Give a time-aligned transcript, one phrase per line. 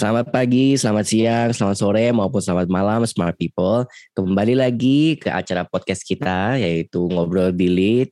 [0.00, 3.84] Selamat pagi, selamat siang, selamat sore maupun selamat malam smart people.
[4.16, 8.08] Kembali lagi ke acara podcast kita yaitu Ngobrol Dilit,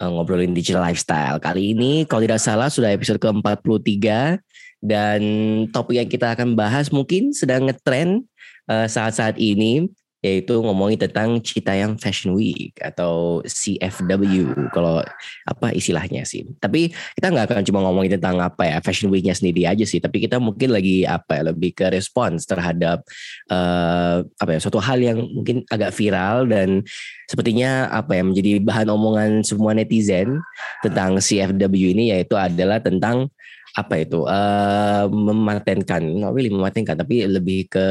[0.00, 1.36] uh, ngobrolin digital lifestyle.
[1.36, 4.40] Kali ini kalau tidak salah sudah episode ke-43
[4.80, 5.20] dan
[5.68, 8.24] topik yang kita akan bahas mungkin sedang ngetrend
[8.64, 9.84] uh, saat-saat ini
[10.18, 14.98] yaitu ngomongin tentang Citayam Fashion Week atau CFW kalau
[15.46, 16.42] apa istilahnya sih.
[16.58, 20.02] Tapi kita nggak akan cuma ngomongin tentang apa ya Fashion Weeknya sendiri aja sih.
[20.02, 23.06] Tapi kita mungkin lagi apa ya lebih ke respons terhadap
[23.46, 26.82] uh, apa ya suatu hal yang mungkin agak viral dan
[27.30, 30.42] sepertinya apa ya menjadi bahan omongan semua netizen
[30.82, 33.30] tentang CFW ini yaitu adalah tentang
[33.78, 37.86] apa itu uh, mematenkan, nggak really mematenkan, tapi lebih ke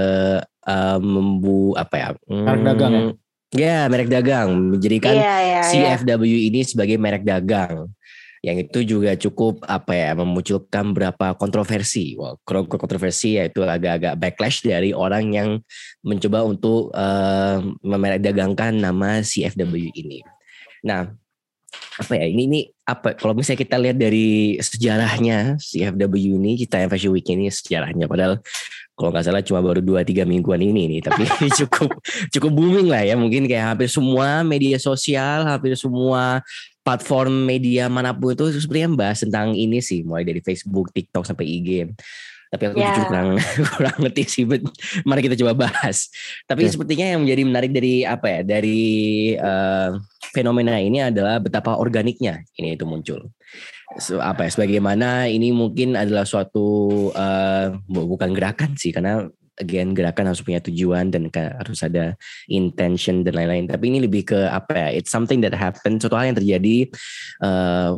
[0.67, 2.09] uh, membu apa ya?
[2.27, 3.03] Merek dagang ya?
[3.55, 6.47] Ya, merek dagang menjadikan yeah, yeah, CFW yeah.
[6.51, 7.87] ini sebagai merek dagang.
[8.43, 12.19] Yang itu juga cukup apa ya memunculkan beberapa kontroversi.
[12.19, 15.49] Well, kontroversi yaitu agak-agak backlash dari orang yang
[16.03, 20.21] mencoba untuk uh, memerek dagangkan nama CFW ini.
[20.85, 21.09] Nah,
[21.97, 27.11] apa ya ini ini apa kalau misalnya kita lihat dari sejarahnya CFW ini kita Fashion
[27.11, 28.39] Week ini sejarahnya padahal
[28.97, 31.29] kalau nggak salah cuma baru dua tiga mingguan ini nih tapi
[31.61, 32.01] cukup
[32.33, 33.13] cukup booming lah ya.
[33.13, 36.41] Mungkin kayak hampir semua media sosial hampir semua
[36.81, 40.01] platform media mana pun itu sebenarnya membahas tentang ini sih.
[40.01, 41.93] Mulai dari Facebook TikTok sampai IG
[42.47, 42.95] tapi aku yeah.
[42.95, 43.29] jujur kurang
[43.75, 44.63] kurang ngerti sih but
[45.05, 46.09] mari kita coba bahas.
[46.49, 46.71] Tapi okay.
[46.73, 48.81] sepertinya yang menjadi menarik dari apa ya dari
[49.37, 49.99] uh,
[50.31, 53.29] fenomena ini adalah betapa organiknya ini itu muncul
[54.21, 59.25] apa ya sebagaimana ini mungkin adalah suatu uh, bukan gerakan sih karena
[59.57, 62.13] again gerakan harus punya tujuan dan harus ada
[62.47, 63.65] intention dan lain-lain.
[63.65, 66.87] Tapi ini lebih ke apa ya it's something that happen suatu hal yang terjadi
[67.41, 67.97] uh,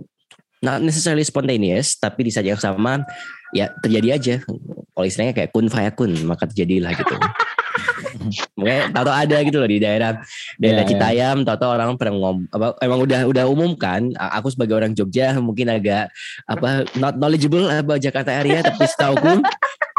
[0.64, 3.04] not necessarily spontaneous tapi di saat yang sama
[3.52, 4.36] ya terjadi aja.
[4.96, 7.16] Kalau istilahnya kayak kun fayakun maka terjadilah gitu
[8.58, 10.20] Mungkin tahu ada gitu loh di daerah
[10.60, 10.92] daerah yeah, iya.
[10.92, 11.56] Citayam, yeah.
[11.58, 14.12] tahu orang pernah ngom apa emang udah udah umum kan.
[14.16, 16.12] Aku sebagai orang Jogja mungkin agak
[16.46, 19.42] apa not knowledgeable apa Jakarta area tapi setahu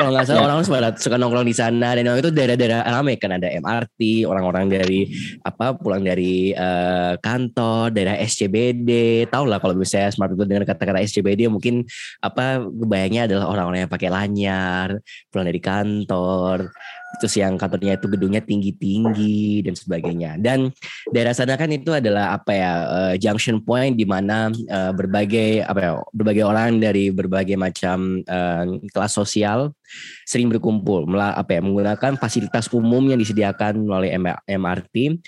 [0.00, 0.48] kalau nggak salah yeah.
[0.48, 5.12] orang suka, suka nongkrong di sana dan itu daerah-daerah ramai kan ada MRT orang-orang dari
[5.44, 11.04] apa pulang dari uh, kantor daerah SCBD tau lah kalau misalnya smart people dengan kata-kata
[11.04, 11.84] SCBD mungkin
[12.24, 14.88] apa kebayangnya adalah orang-orang yang pakai lanyar
[15.28, 16.72] pulang dari kantor
[17.20, 20.40] terus yang kantornya itu gedungnya tinggi-tinggi dan sebagainya.
[20.40, 20.72] Dan
[21.12, 25.80] daerah sana kan itu adalah apa ya uh, junction point di mana uh, berbagai apa
[25.80, 29.76] ya berbagai orang dari berbagai macam uh, kelas sosial
[30.24, 34.14] sering berkumpul apa ya menggunakan fasilitas umum yang disediakan melalui
[34.48, 35.20] MRT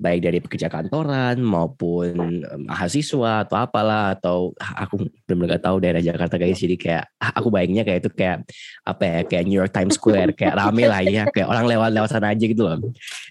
[0.00, 6.56] baik dari pekerja kantoran maupun mahasiswa atau apalah atau aku benar-benar tahu daerah Jakarta guys
[6.56, 8.48] jadi kayak aku bayangnya kayak itu kayak
[8.88, 12.32] apa ya kayak New York Times Square kayak rame lah ya kayak orang lewat-lewat sana
[12.32, 12.80] aja gitu loh.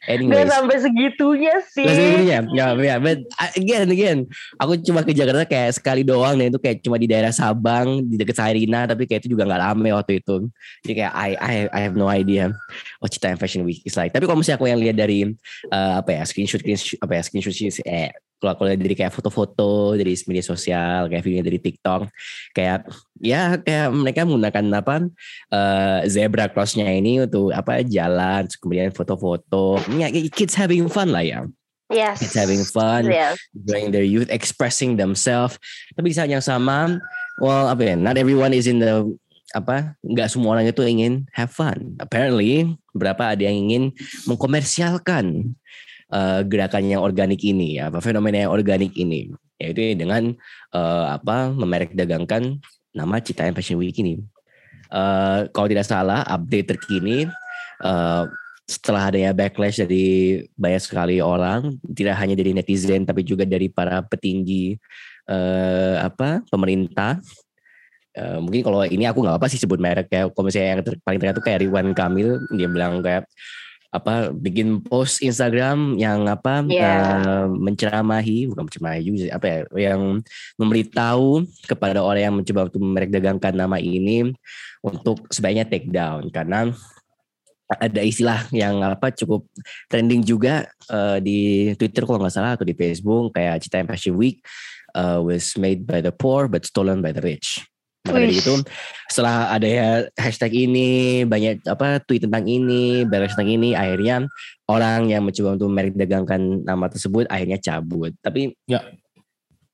[0.06, 1.90] Anyways, Gak sampai segitunya sih.
[1.90, 3.20] Gak segitunya, ya, ya, but
[3.58, 4.20] again again
[4.62, 8.16] aku cuma ke Jakarta kayak sekali doang dan itu kayak cuma di daerah Sabang di
[8.16, 10.46] dekat Sairina tapi kayak itu juga nggak rame waktu itu.
[10.86, 12.54] Jadi kayak I I I have no idea
[13.00, 14.12] what Cita Fashion Week is like.
[14.12, 15.26] Tapi kalau misalnya aku yang lihat dari
[15.72, 17.56] uh, apa ya screenshot screenshot apa ya screenshot
[17.88, 22.08] eh kalau kalau dari kayak foto-foto dari media sosial kayak video dari TikTok
[22.56, 22.88] kayak
[23.20, 24.96] ya kayak mereka menggunakan apa
[25.52, 31.44] uh, zebra crossnya ini untuk apa jalan kemudian foto-foto ya kids having fun lah ya
[31.90, 32.22] Yes.
[32.22, 33.34] Kids having fun, yes.
[33.50, 35.58] enjoying their youth, expressing themselves.
[35.98, 37.02] Tapi saat yang sama,
[37.42, 39.10] well apa ya, not everyone is in the
[39.56, 41.98] apa nggak semua orang itu ingin have fun.
[41.98, 43.84] Apparently, berapa ada yang ingin
[44.30, 45.56] mengkomersialkan
[46.14, 50.34] uh, gerakan yang organik ini, ya, apa fenomena yang organik ini, yaitu dengan
[50.74, 52.62] uh, apa memerek dagangkan
[52.94, 54.22] nama Citayam Fashion Week ini.
[54.90, 57.30] Uh, kalau tidak salah, update terkini
[57.86, 58.26] uh,
[58.70, 64.06] setelah adanya backlash dari banyak sekali orang, tidak hanya dari netizen tapi juga dari para
[64.06, 64.78] petinggi
[65.26, 67.18] uh, apa pemerintah.
[68.20, 70.28] Uh, mungkin kalau ini aku nggak apa sih sebut merek ya.
[70.28, 73.24] Kalau misalnya yang ter, paling terkenal itu kayak Ridwan Kamil, dia bilang kayak
[73.90, 76.78] apa bikin post Instagram yang apa yeah.
[76.78, 76.94] Iya.
[77.26, 80.22] uh, menceramahi bukan menceramahi juga apa ya yang
[80.62, 84.30] memberitahu kepada orang yang mencoba untuk merek dagangkan nama ini
[84.86, 86.70] untuk sebaiknya take down karena
[87.70, 89.46] ada istilah yang apa cukup
[89.90, 94.42] trending juga uh, di Twitter kalau nggak salah atau di Facebook kayak Cita Fashion Week
[94.98, 97.62] uh, was made by the poor but stolen by the rich.
[98.08, 98.56] Maka dari itu
[99.12, 104.24] setelah ada ya hashtag ini banyak apa tweet tentang ini, beres tentang ini, akhirnya
[104.72, 108.16] orang yang mencoba untuk merek dagangkan nama tersebut akhirnya cabut.
[108.24, 108.80] Tapi ya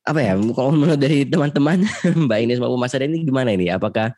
[0.05, 1.81] apa ya kalau menurut dari teman-teman
[2.29, 3.69] Mbak Ines maupun Mas ini gimana ini?
[3.69, 4.13] Apakah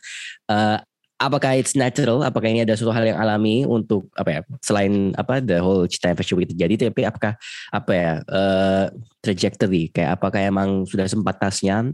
[0.52, 0.78] uh,
[1.20, 2.22] apakah it's natural?
[2.24, 4.42] Apakah ini ada suatu hal yang alami untuk apa ya?
[4.64, 7.36] Selain apa the whole cita fashion week terjadi, tapi apakah
[7.72, 8.86] apa ya uh,
[9.20, 9.92] trajectory?
[9.92, 11.88] Kayak apakah emang sudah sempat tasnya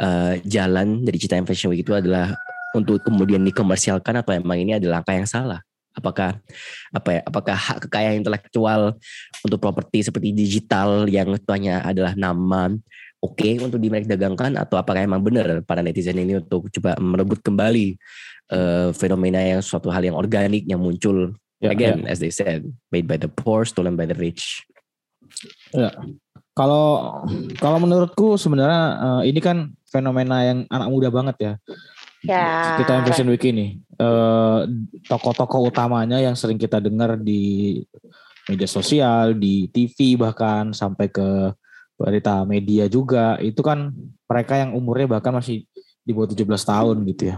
[0.00, 2.36] uh, jalan dari cita fashion week itu adalah
[2.76, 5.60] untuk kemudian dikomersialkan atau emang ini adalah langkah yang salah?
[5.96, 6.36] Apakah
[6.92, 7.20] apa ya?
[7.24, 9.00] Apakah hak kekayaan intelektual
[9.40, 12.68] untuk properti seperti digital yang tuanya adalah nama
[13.24, 17.96] oke okay untuk dagangkan atau apakah emang benar para netizen ini untuk coba merebut kembali
[18.52, 22.12] uh, fenomena yang suatu hal yang organik yang muncul yeah, again yeah.
[22.12, 22.62] as they said
[22.92, 24.62] made by the poor stolen by the rich.
[25.74, 25.92] Ya.
[26.56, 27.20] Kalau
[27.60, 31.52] kalau menurutku sebenarnya uh, ini kan fenomena yang anak muda banget ya.
[32.26, 32.76] Ya.
[32.82, 34.66] Kita yang Fashion Week ini uh,
[35.08, 37.80] tokoh-tokoh utamanya yang sering kita dengar di
[38.50, 41.54] media sosial, di TV bahkan sampai ke
[41.96, 43.88] berita media juga itu kan
[44.28, 45.64] mereka yang umurnya bahkan masih
[46.04, 47.36] di bawah 17 tahun gitu ya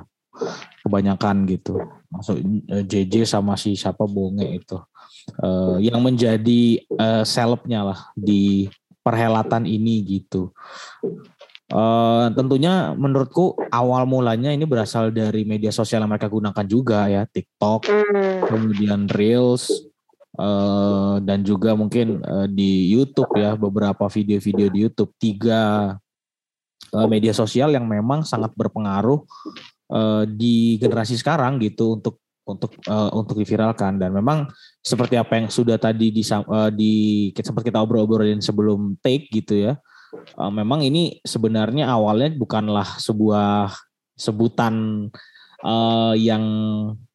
[0.83, 1.79] kebanyakan gitu
[2.11, 4.79] masuk JJ eh, sama si siapa Bonge itu
[5.43, 8.67] uh, yang menjadi uh, selebnya lah di
[9.03, 10.51] perhelatan ini gitu
[11.69, 17.29] Uh, tentunya menurutku awal mulanya ini berasal dari media sosial yang mereka gunakan juga ya
[17.29, 18.49] TikTok, mm.
[18.49, 19.69] kemudian Reels,
[20.41, 25.93] uh, dan juga mungkin uh, di YouTube ya beberapa video-video di YouTube tiga
[26.97, 29.21] uh, media sosial yang memang sangat berpengaruh
[29.93, 32.17] uh, di generasi sekarang gitu untuk
[32.49, 34.49] untuk uh, untuk diviralkan dan memang
[34.81, 39.77] seperti apa yang sudah tadi di uh, di sempat kita obrol-obrolin sebelum take gitu ya
[39.77, 39.98] uh,
[40.51, 43.73] memang ini sebenarnya awalnya bukanlah sebuah
[44.19, 45.07] sebutan
[45.63, 46.43] uh, yang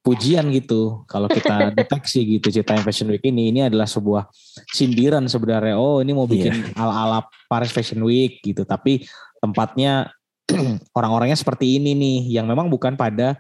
[0.03, 1.07] pujian gitu.
[1.07, 4.27] Kalau kita deteksi gitu cerita Fashion Week ini ini adalah sebuah
[4.71, 5.79] sindiran sebenarnya.
[5.79, 6.81] Oh ini mau bikin yeah.
[6.81, 8.67] ala-ala Paris Fashion Week gitu.
[8.67, 9.07] Tapi
[9.39, 10.11] tempatnya
[10.97, 13.39] orang-orangnya seperti ini nih yang memang bukan pada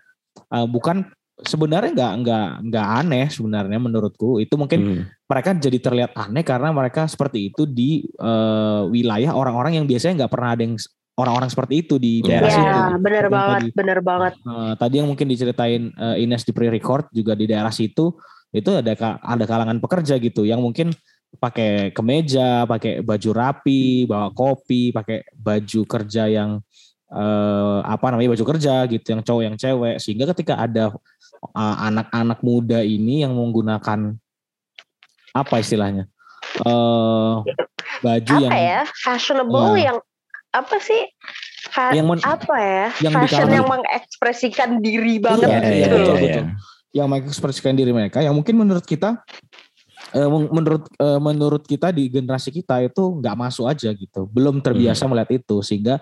[0.51, 1.07] uh, bukan
[1.41, 5.03] sebenarnya nggak nggak nggak aneh sebenarnya menurutku itu mungkin hmm.
[5.25, 10.31] mereka jadi terlihat aneh karena mereka seperti itu di uh, wilayah orang-orang yang biasanya nggak
[10.31, 10.77] pernah ada yang
[11.13, 12.77] orang-orang seperti itu di daerah ya, situ.
[13.05, 14.33] benar banget, tadi, benar banget.
[14.45, 18.17] Uh, tadi yang mungkin diceritain uh, Ines di pre-record juga di daerah situ
[18.53, 20.93] itu ada ada kalangan pekerja gitu yang mungkin
[21.37, 26.61] pakai kemeja, pakai baju rapi, bawa kopi, pakai baju kerja yang
[27.13, 30.89] uh, apa namanya baju kerja gitu, yang cowok yang cewek, sehingga ketika ada
[31.53, 34.17] anak-anak uh, muda ini yang menggunakan
[35.33, 36.05] apa istilahnya
[36.61, 37.41] uh,
[38.05, 38.81] baju apa yang ya?
[39.01, 39.97] Fashionable uh, yang
[40.53, 41.09] apa sih?
[41.73, 42.87] Yang men, apa ya?
[43.01, 45.97] yang fashion yang mengekspresikan diri iya, banget iya, gitu.
[45.97, 46.43] iya, iya, iya.
[46.93, 48.21] yang mengekspresikan diri mereka.
[48.21, 49.25] Yang mungkin menurut kita
[50.13, 54.29] uh, menurut uh, menurut kita di generasi kita itu nggak masuk aja gitu.
[54.29, 55.09] Belum terbiasa hmm.
[55.09, 55.65] melihat itu.
[55.65, 55.97] Sehingga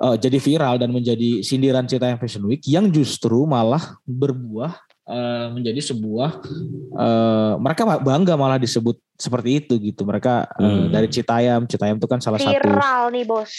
[0.00, 4.76] uh, jadi viral dan menjadi sindiran cerita yang Fashion Week yang justru malah berbuah
[5.06, 6.40] uh, menjadi sebuah
[6.94, 10.66] uh, mereka bangga malah disebut seperti itu gitu mereka hmm.
[10.66, 13.50] uh, dari Citayam Citayam itu kan salah viral satu viral nih bos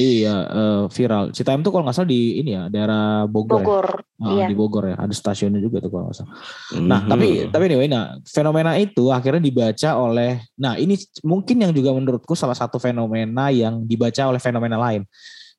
[0.00, 3.66] iya uh, viral Citayam tuh kalau nggak salah di ini ya daerah Bogor, ya.
[3.66, 4.30] Bogor ya.
[4.32, 4.46] iya.
[4.48, 6.32] di Bogor ya ada stasiunnya juga tuh kalau nggak salah
[6.72, 6.86] hmm.
[6.88, 11.92] nah tapi tapi anyway nah fenomena itu akhirnya dibaca oleh nah ini mungkin yang juga
[11.92, 15.04] menurutku salah satu fenomena yang dibaca oleh fenomena lain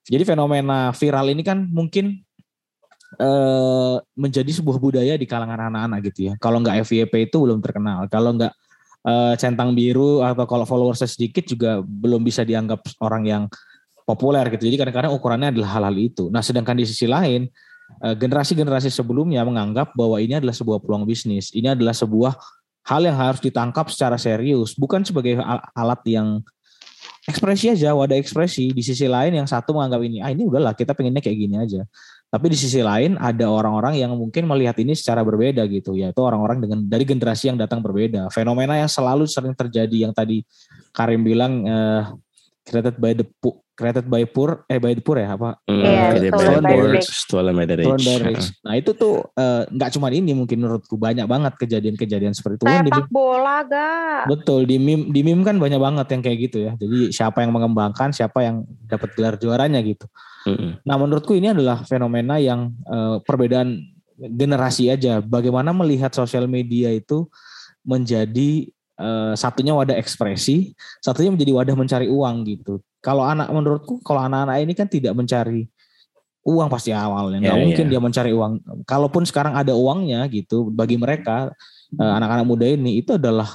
[0.06, 2.26] jadi fenomena viral ini kan mungkin
[3.20, 6.34] uh, menjadi sebuah budaya di kalangan anak-anak gitu ya.
[6.40, 8.08] Kalau nggak FYP itu belum terkenal.
[8.08, 8.54] Kalau nggak
[9.06, 13.44] uh, centang biru atau kalau followersnya sedikit juga belum bisa dianggap orang yang
[14.06, 14.68] populer gitu.
[14.68, 16.28] Jadi kadang-kadang ukurannya adalah hal-hal itu.
[16.34, 17.48] Nah, sedangkan di sisi lain
[18.02, 21.54] uh, generasi-generasi sebelumnya menganggap bahwa ini adalah sebuah peluang bisnis.
[21.54, 22.34] Ini adalah sebuah
[22.82, 25.38] hal yang harus ditangkap secara serius, bukan sebagai
[25.78, 26.42] alat yang
[27.28, 28.74] ekspresi aja, wadah ekspresi.
[28.74, 31.82] Di sisi lain yang satu menganggap ini, ah ini udahlah kita pengennya kayak gini aja.
[32.32, 36.64] Tapi di sisi lain ada orang-orang yang mungkin melihat ini secara berbeda gitu, yaitu orang-orang
[36.64, 38.32] dengan dari generasi yang datang berbeda.
[38.32, 40.48] Fenomena yang selalu sering terjadi yang tadi
[40.96, 42.16] Karim bilang uh,
[42.72, 43.28] created by the
[43.76, 45.60] created by poor eh by the poor ya apa?
[45.68, 47.10] Mm, yeah, stolen by the rich.
[47.12, 48.46] Stolen by the rich.
[48.64, 52.66] Nah itu tuh eh, nggak uh, cuma ini mungkin menurutku banyak banget kejadian-kejadian seperti itu.
[52.72, 54.32] Sepak bola gak?
[54.32, 56.72] Betul di meme di meme kan banyak banget yang kayak gitu ya.
[56.80, 60.08] Jadi siapa yang mengembangkan, siapa yang dapat gelar juaranya gitu.
[60.48, 60.72] Mm-hmm.
[60.88, 63.78] Nah, menurutku ini adalah fenomena yang uh, perbedaan
[64.18, 65.22] generasi aja.
[65.22, 67.30] Bagaimana melihat sosial media itu
[67.82, 68.70] menjadi
[69.02, 72.78] uh, satunya wadah ekspresi, satunya menjadi wadah mencari uang gitu.
[73.02, 75.66] Kalau anak menurutku, kalau anak-anak ini kan tidak mencari
[76.46, 77.92] uang pasti awalnya, nggak yeah, mungkin yeah.
[77.98, 78.62] dia mencari uang.
[78.86, 81.50] Kalaupun sekarang ada uangnya gitu, bagi mereka
[81.98, 83.50] uh, anak-anak muda ini itu adalah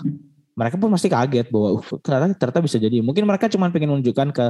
[0.57, 3.03] mereka pun pasti kaget bahwa uh, ternyata ternyata bisa jadi.
[3.03, 4.47] Mungkin mereka cuma pengen menunjukkan ke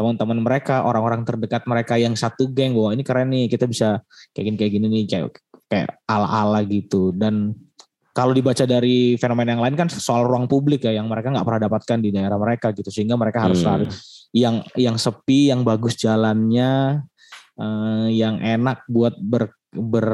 [0.00, 4.00] teman-teman mereka, orang-orang terdekat mereka yang satu geng bahwa ini keren nih, kita bisa
[4.32, 5.24] kayak gini kayak gini nih, kayak
[5.68, 7.52] kayak ala-ala gitu dan
[8.18, 11.62] kalau dibaca dari fenomena yang lain kan soal ruang publik ya yang mereka nggak pernah
[11.70, 13.68] dapatkan di daerah mereka gitu sehingga mereka harus hmm.
[13.70, 13.86] lari
[14.34, 17.06] yang yang sepi yang bagus jalannya
[17.62, 20.08] uh, yang enak buat ber ber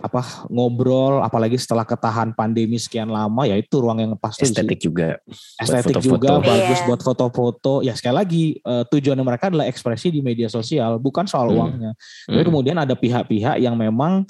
[0.00, 4.88] apa ngobrol apalagi setelah ketahan pandemi sekian lama ya itu ruang yang pasti estetik sih.
[4.88, 5.20] juga
[5.60, 6.08] estetik foto -foto.
[6.16, 6.86] juga bagus yeah.
[6.88, 11.52] buat foto-foto ya sekali lagi uh, tujuan mereka adalah ekspresi di media sosial bukan soal
[11.52, 11.56] hmm.
[11.60, 11.92] uangnya
[12.26, 12.48] tapi hmm.
[12.48, 14.24] kemudian ada pihak-pihak yang memang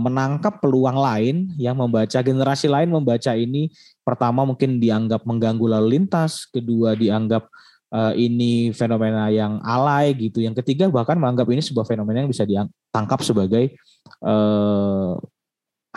[0.00, 3.68] menangkap peluang lain yang membaca generasi lain membaca ini
[4.00, 7.52] pertama mungkin dianggap mengganggu lalu lintas kedua dianggap
[7.92, 10.40] uh, ini fenomena yang alay gitu.
[10.40, 13.76] Yang ketiga bahkan menganggap ini sebuah fenomena yang bisa ditangkap sebagai
[14.24, 15.16] uh,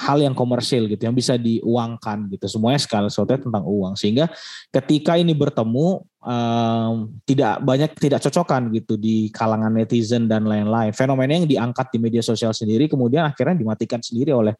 [0.01, 2.50] hal yang komersil gitu, yang bisa diuangkan gitu.
[2.50, 3.93] Semuanya sekali sesuatu tentang uang.
[3.93, 4.34] Sehingga
[4.74, 10.89] ketika ini bertemu um, tidak banyak tidak cocokan gitu di kalangan netizen dan lain-lain.
[10.98, 14.58] Fenomena yang diangkat di media sosial sendiri kemudian akhirnya dimatikan sendiri oleh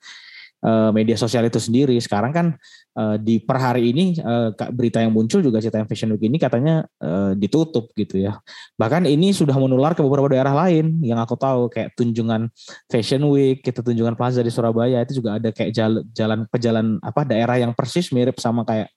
[0.66, 1.98] uh, media sosial itu sendiri.
[1.98, 2.48] Sekarang kan
[2.96, 6.88] uh, di per hari ini uh, berita yang muncul juga cerita Fashion Week ini katanya
[7.00, 8.40] uh, ditutup gitu ya.
[8.76, 12.52] Bahkan ini sudah menular ke beberapa daerah lain yang aku tahu kayak Tunjungan
[12.88, 17.22] Fashion Week, kita Tunjungan Plaza di Surabaya itu juga ada kayak jalan jalan pejalan apa
[17.24, 18.92] daerah yang persis mirip sama kayak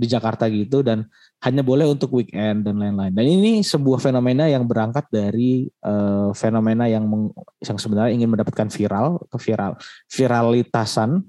[0.00, 1.04] di Jakarta gitu dan
[1.40, 3.12] hanya boleh untuk weekend dan lain-lain.
[3.12, 7.32] Dan ini sebuah fenomena yang berangkat dari uh, fenomena yang meng,
[7.64, 9.76] yang sebenarnya ingin mendapatkan viral, ke viral,
[10.08, 11.24] viralitasan,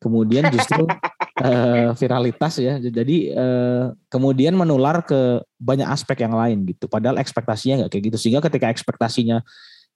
[0.00, 0.84] kemudian justru
[1.40, 2.78] uh, viralitas ya.
[2.78, 6.86] Jadi uh, kemudian menular ke banyak aspek yang lain gitu.
[6.86, 8.18] Padahal ekspektasinya nggak kayak gitu.
[8.20, 9.42] Sehingga ketika ekspektasinya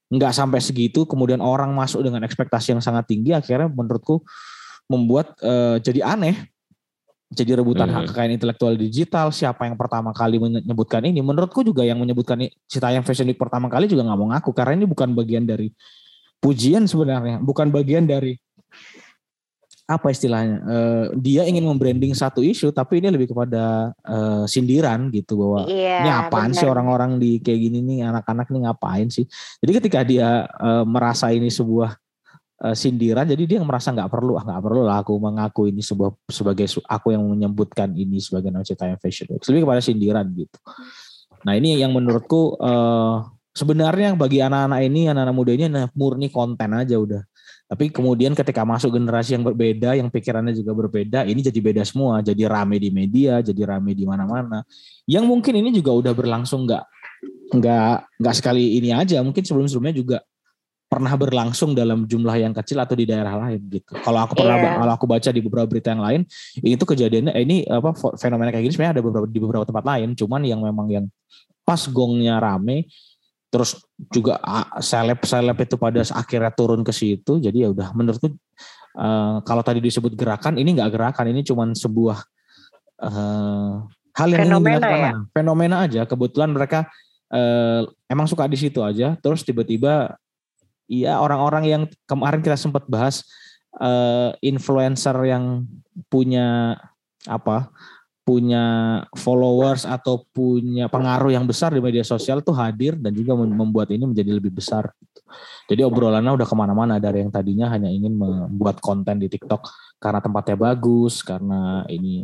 [0.09, 4.25] nggak sampai segitu, kemudian orang masuk dengan ekspektasi yang sangat tinggi, akhirnya menurutku
[4.89, 6.49] membuat uh, jadi aneh
[7.29, 8.09] jadi rebutan hak hmm.
[8.09, 13.29] kekayaan intelektual digital siapa yang pertama kali menyebutkan ini menurutku juga yang menyebutkan Citayam Fashion
[13.29, 15.69] Week pertama kali juga nggak mau ngaku karena ini bukan bagian dari
[16.41, 18.41] pujian sebenarnya bukan bagian dari
[19.89, 25.41] apa istilahnya uh, dia ingin membranding satu isu tapi ini lebih kepada uh, sindiran gitu
[25.41, 26.61] bahwa yeah, ini apaan bener.
[26.61, 29.25] sih orang-orang di kayak gini nih anak-anak nih ngapain sih?
[29.65, 31.97] Jadi ketika dia uh, merasa ini sebuah
[32.69, 36.13] uh, sindiran jadi dia merasa nggak perlu ah nggak perlu lah aku mengaku ini sebuah
[36.29, 39.41] sebagai aku yang menyebutkan ini sebagai nama yang fashion week.
[39.49, 40.59] Lebih kepada sindiran gitu.
[41.49, 43.25] Nah ini yang menurutku uh,
[43.57, 45.65] sebenarnya bagi anak-anak ini anak-anak muda ini
[45.97, 47.25] murni konten aja udah
[47.69, 52.25] tapi kemudian ketika masuk generasi yang berbeda yang pikirannya juga berbeda ini jadi beda semua
[52.25, 54.65] jadi rame di media jadi rame di mana-mana
[55.05, 56.85] yang mungkin ini juga udah berlangsung nggak
[57.61, 57.95] nggak
[58.25, 60.19] nggak sekali ini aja mungkin sebelum-sebelumnya juga
[60.89, 63.93] pernah berlangsung dalam jumlah yang kecil atau di daerah lain gitu.
[64.01, 64.81] Kalau aku pernah yeah.
[64.81, 66.21] kalau aku baca di beberapa berita yang lain,
[66.65, 70.17] itu kejadiannya eh, ini apa fenomena kayak gini sebenarnya ada beberapa di beberapa tempat lain,
[70.17, 71.05] cuman yang memang yang
[71.69, 72.89] pas gongnya rame
[73.49, 73.81] terus
[74.13, 74.37] juga
[74.79, 77.41] seleb-seleb itu pada akhirnya turun ke situ.
[77.41, 78.33] Jadi ya udah menurutku
[78.97, 82.19] uh, kalau tadi disebut gerakan ini enggak gerakan, ini cuman sebuah
[83.05, 85.13] uh, hal yang fenomena ya?
[85.33, 86.03] fenomena aja.
[86.05, 86.89] Kebetulan mereka
[87.33, 90.17] uh, emang suka di situ aja, terus tiba-tiba
[90.89, 93.21] Iya orang-orang yang kemarin kita sempat bahas
[93.77, 95.69] uh, influencer yang
[96.09, 96.81] punya
[97.29, 97.69] apa
[98.29, 98.65] punya
[99.17, 104.05] followers atau punya pengaruh yang besar di media sosial tuh hadir dan juga membuat ini
[104.05, 104.93] menjadi lebih besar.
[105.65, 109.65] Jadi obrolannya udah ke mana-mana dari yang tadinya hanya ingin membuat konten di TikTok
[109.97, 112.21] karena tempatnya bagus, karena ini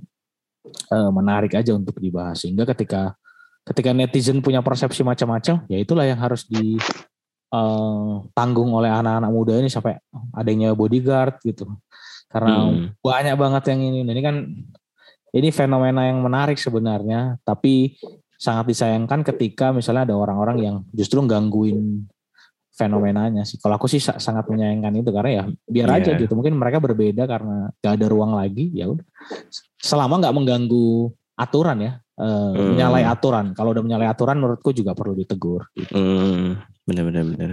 [0.92, 2.44] uh, menarik aja untuk dibahas.
[2.44, 3.16] Sehingga ketika
[3.64, 6.76] ketika netizen punya persepsi macam-macam, ya itulah yang harus di
[7.48, 9.96] uh, tanggung oleh anak-anak muda ini sampai
[10.36, 11.64] adanya bodyguard gitu
[12.34, 12.98] karena hmm.
[12.98, 14.36] banyak banget yang ini ini kan
[15.34, 17.98] ini fenomena yang menarik sebenarnya tapi
[18.38, 22.06] sangat disayangkan ketika misalnya ada orang-orang yang justru gangguin
[22.74, 23.58] fenomenanya sih.
[23.62, 25.98] Kalau aku sih sangat menyayangkan itu karena ya biar yeah.
[26.02, 26.34] aja gitu.
[26.34, 28.74] Mungkin mereka berbeda karena gak ada ruang lagi.
[28.74, 29.06] Ya udah.
[29.78, 32.74] Selama nggak mengganggu aturan ya, uh, hmm.
[32.74, 33.46] menyalahi aturan.
[33.54, 35.70] Kalau udah menyalahi aturan, menurutku juga perlu ditegur.
[35.78, 35.94] Gitu.
[35.94, 37.50] Hmm benar-benar benar.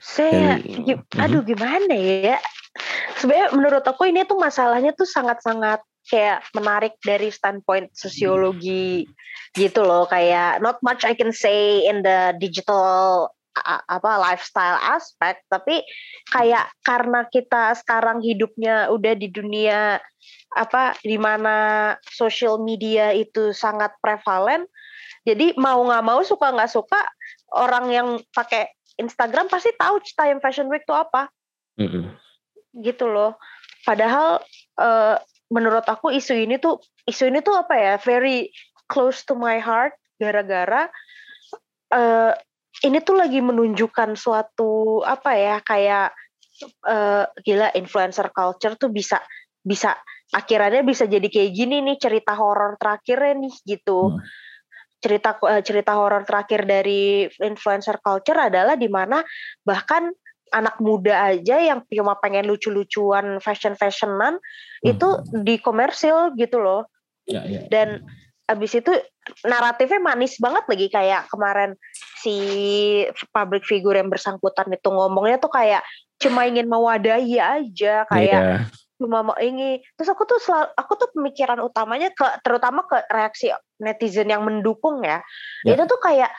[0.00, 2.38] Saya, Dan, aduh gimana ya?
[3.18, 9.06] Sebenarnya menurut aku ini tuh masalahnya tuh sangat-sangat kayak menarik dari standpoint sosiologi
[9.54, 13.30] gitu loh kayak not much I can say in the digital
[13.90, 15.82] apa lifestyle aspect tapi
[16.30, 19.98] kayak karena kita sekarang hidupnya udah di dunia
[20.54, 24.66] apa di mana social media itu sangat prevalen
[25.26, 27.00] jadi mau nggak mau suka nggak suka
[27.52, 31.32] orang yang pakai Instagram pasti tahu Citayam Fashion Week itu apa.
[31.80, 32.04] Mm-hmm.
[32.84, 33.40] Gitu loh.
[33.88, 34.44] Padahal
[34.76, 35.16] uh,
[35.50, 37.94] menurut aku isu ini tuh isu ini tuh apa ya?
[37.98, 38.54] Very
[38.86, 40.90] close to my heart gara-gara
[41.94, 42.32] uh,
[42.86, 46.14] ini tuh lagi menunjukkan suatu apa ya kayak
[46.86, 49.20] uh, gila influencer culture tuh bisa
[49.60, 49.98] bisa
[50.30, 54.16] akhirnya bisa jadi kayak gini nih cerita horor terakhirnya nih gitu.
[54.16, 54.22] Hmm.
[55.00, 59.20] Cerita uh, cerita horor terakhir dari influencer culture adalah di mana
[59.64, 60.12] bahkan
[60.50, 64.90] anak muda aja yang cuma pengen lucu-lucuan fashion-fashionan hmm.
[64.90, 65.08] itu
[65.42, 66.86] di komersil gitu loh.
[67.26, 67.66] Ya, ya.
[67.70, 68.02] Dan
[68.50, 68.90] abis itu
[69.46, 71.78] naratifnya manis banget lagi kayak kemarin
[72.18, 72.36] si
[73.30, 75.86] public figure yang bersangkutan itu ngomongnya tuh kayak
[76.18, 78.60] cuma ingin mewadahi aja kayak yeah.
[78.98, 83.54] cuma mau ingin terus aku tuh selalu aku tuh pemikiran utamanya ke terutama ke reaksi
[83.78, 85.22] netizen yang mendukung ya
[85.62, 85.78] yeah.
[85.78, 86.34] itu tuh kayak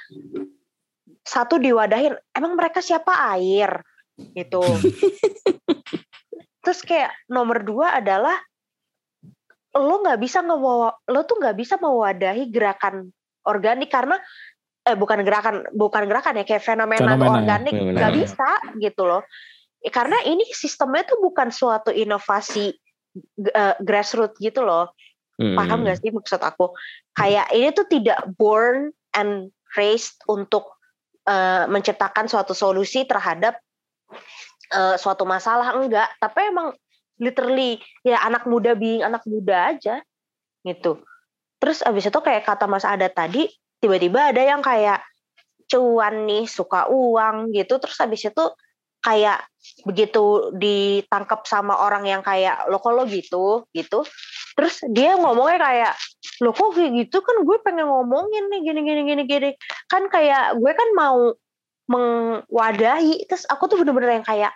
[1.24, 3.82] satu diwadahin emang mereka siapa air
[4.36, 4.62] gitu.
[6.64, 8.38] Terus kayak nomor dua adalah
[9.72, 13.08] lo nggak bisa ngebawa lo tuh nggak bisa mewadahi gerakan
[13.48, 14.20] organik karena
[14.84, 19.24] eh bukan gerakan bukan gerakan ya kayak fenomena, fenomena organik nggak bisa gitu loh.
[19.82, 22.70] Karena ini sistemnya tuh bukan suatu inovasi
[23.58, 24.94] uh, grassroots gitu loh.
[25.42, 25.58] Hmm.
[25.58, 26.70] paham gak sih maksud aku?
[27.18, 30.70] Kayak ini tuh tidak born and raised untuk
[31.26, 33.58] uh, menciptakan suatu solusi terhadap
[34.74, 36.10] uh, suatu masalah enggak.
[36.18, 36.74] Tapi emang
[37.22, 40.02] literally ya anak muda being anak muda aja
[40.66, 41.02] gitu.
[41.62, 43.46] Terus abis itu kayak kata Mas Ada tadi
[43.78, 45.06] tiba-tiba ada yang kayak
[45.70, 47.78] cuan nih suka uang gitu.
[47.78, 48.46] Terus abis itu
[49.02, 49.46] kayak
[49.86, 53.66] begitu ditangkap sama orang yang kayak lo kok lo gitu?
[53.70, 54.00] Gitu.
[54.58, 55.94] Terus dia ngomongnya kayak
[56.42, 57.18] lo kok gitu?
[57.22, 59.50] Kan gue pengen ngomongin nih gini gini gini gini.
[59.86, 61.38] Kan kayak gue kan mau
[61.92, 64.56] mengwadahi terus aku tuh bener-bener yang kayak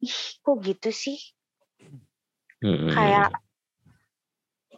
[0.00, 1.20] ih kok gitu sih
[2.60, 2.92] Hmm.
[2.92, 3.30] Kayak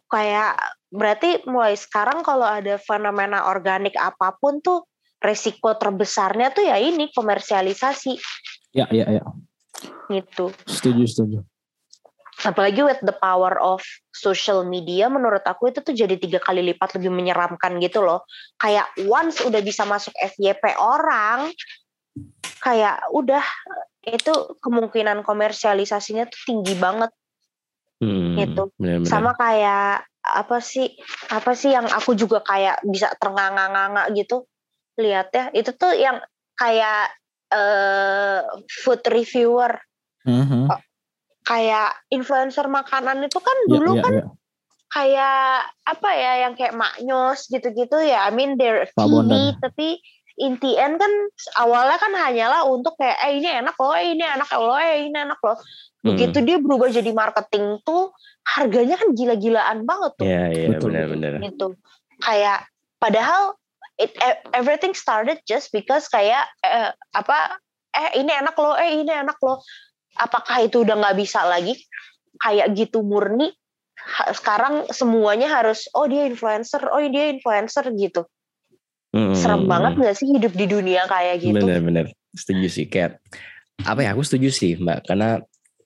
[0.07, 0.55] kayak
[0.93, 4.87] berarti mulai sekarang kalau ada fenomena organik apa pun tuh
[5.19, 8.15] resiko terbesarnya tuh ya ini komersialisasi.
[8.75, 9.25] Ya, ya, ya.
[10.11, 10.55] Gitu.
[10.67, 11.39] Setuju, setuju.
[12.43, 16.99] Apalagi with the power of social media, menurut aku itu tuh jadi tiga kali lipat
[16.99, 18.27] lebih menyeramkan gitu loh.
[18.59, 21.55] Kayak once udah bisa masuk FYP orang,
[22.63, 23.43] kayak udah
[24.07, 27.11] itu kemungkinan komersialisasinya tuh tinggi banget
[28.03, 29.09] hmm, gitu bener -bener.
[29.11, 30.95] sama kayak apa sih
[31.35, 34.47] apa sih yang aku juga kayak bisa ternganga-nganga gitu
[34.99, 36.23] lihat ya itu tuh yang
[36.55, 37.11] kayak
[37.51, 39.83] uh, food reviewer
[40.23, 40.71] mm-hmm.
[41.43, 44.29] kayak influencer makanan itu kan iya, dulu yeah, yeah, kan yeah.
[44.93, 45.51] kayak
[45.83, 49.99] apa ya yang kayak maknyos gitu-gitu ya I mean they're funny tapi
[50.41, 51.13] inti end kan
[51.61, 55.17] awalnya kan hanyalah untuk kayak eh ini enak loh, eh ini enak loh, eh ini
[55.17, 55.59] enak loh.
[56.03, 56.47] Begitu hmm.
[56.49, 58.11] dia berubah jadi marketing tuh
[58.43, 60.27] harganya kan gila-gilaan banget tuh.
[60.27, 61.39] Iya, iya benar-benar.
[61.45, 61.79] Gitu.
[62.19, 62.67] Kayak
[62.99, 63.55] padahal
[64.01, 67.61] it e, everything started just because kayak eh, apa
[67.93, 69.63] eh ini enak loh, eh ini enak loh.
[70.19, 71.77] Apakah itu udah nggak bisa lagi
[72.41, 73.53] kayak gitu murni?
[74.35, 78.27] Sekarang semuanya harus oh dia influencer, oh dia influencer gitu.
[79.13, 79.37] Hmm.
[79.37, 81.57] Serem banget gak sih hidup di dunia kayak gitu?
[81.57, 83.21] Bener-bener setuju sih kayak
[83.85, 85.41] apa ya aku setuju sih mbak karena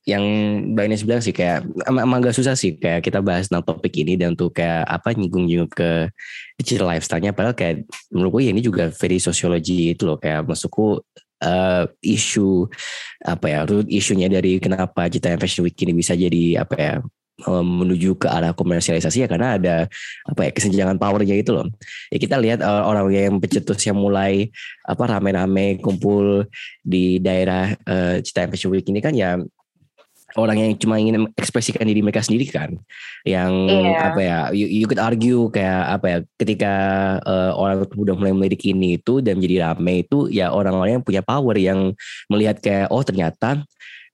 [0.07, 0.23] yang
[0.71, 4.15] Mbak Ines bilang sih kayak emang agak susah sih kayak kita bahas tentang topik ini
[4.15, 6.07] dan untuk kayak apa nyinggung-nyinggung ke
[6.55, 7.83] digital lifestyle-nya padahal kayak
[8.15, 11.03] menurut gue ya ini juga very sosiologi itu loh kayak masukku
[11.43, 12.71] uh, isu
[13.27, 16.95] apa ya root isunya dari kenapa Cita Fashion Week ini bisa jadi apa ya
[17.45, 19.77] menuju ke arah komersialisasi ya karena ada
[20.25, 21.69] apa ya kesenjangan powernya itu loh.
[22.09, 24.49] Ya kita lihat uh, orang yang pecetus yang mulai
[24.89, 26.49] apa rame-rame kumpul
[26.81, 29.37] di daerah uh, Cita Fashion Week ini kan ya
[30.37, 32.77] orang yang cuma ingin ekspresikan diri mereka sendiri kan
[33.25, 34.13] yang yeah.
[34.13, 36.73] apa ya you, you could argue kayak apa ya ketika
[37.25, 41.25] uh, orang udah mulai melirik ini itu dan menjadi rame itu ya orang-orang yang punya
[41.25, 41.97] power yang
[42.29, 43.65] melihat kayak oh ternyata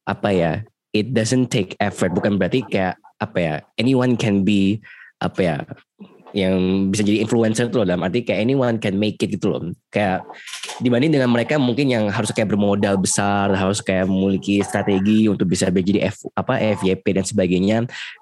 [0.06, 0.52] apa ya
[0.92, 2.12] it doesn't take effort.
[2.12, 4.80] Bukan berarti kayak apa ya anyone can be
[5.22, 5.56] apa ya
[6.32, 9.60] yang bisa jadi influencer tuh loh dalam arti kayak anyone can make it gitu loh.
[9.92, 10.24] Kayak
[10.82, 15.70] dibanding dengan mereka mungkin yang harus kayak bermodal besar harus kayak memiliki strategi untuk bisa
[15.70, 17.76] menjadi F apa FYP dan sebagainya.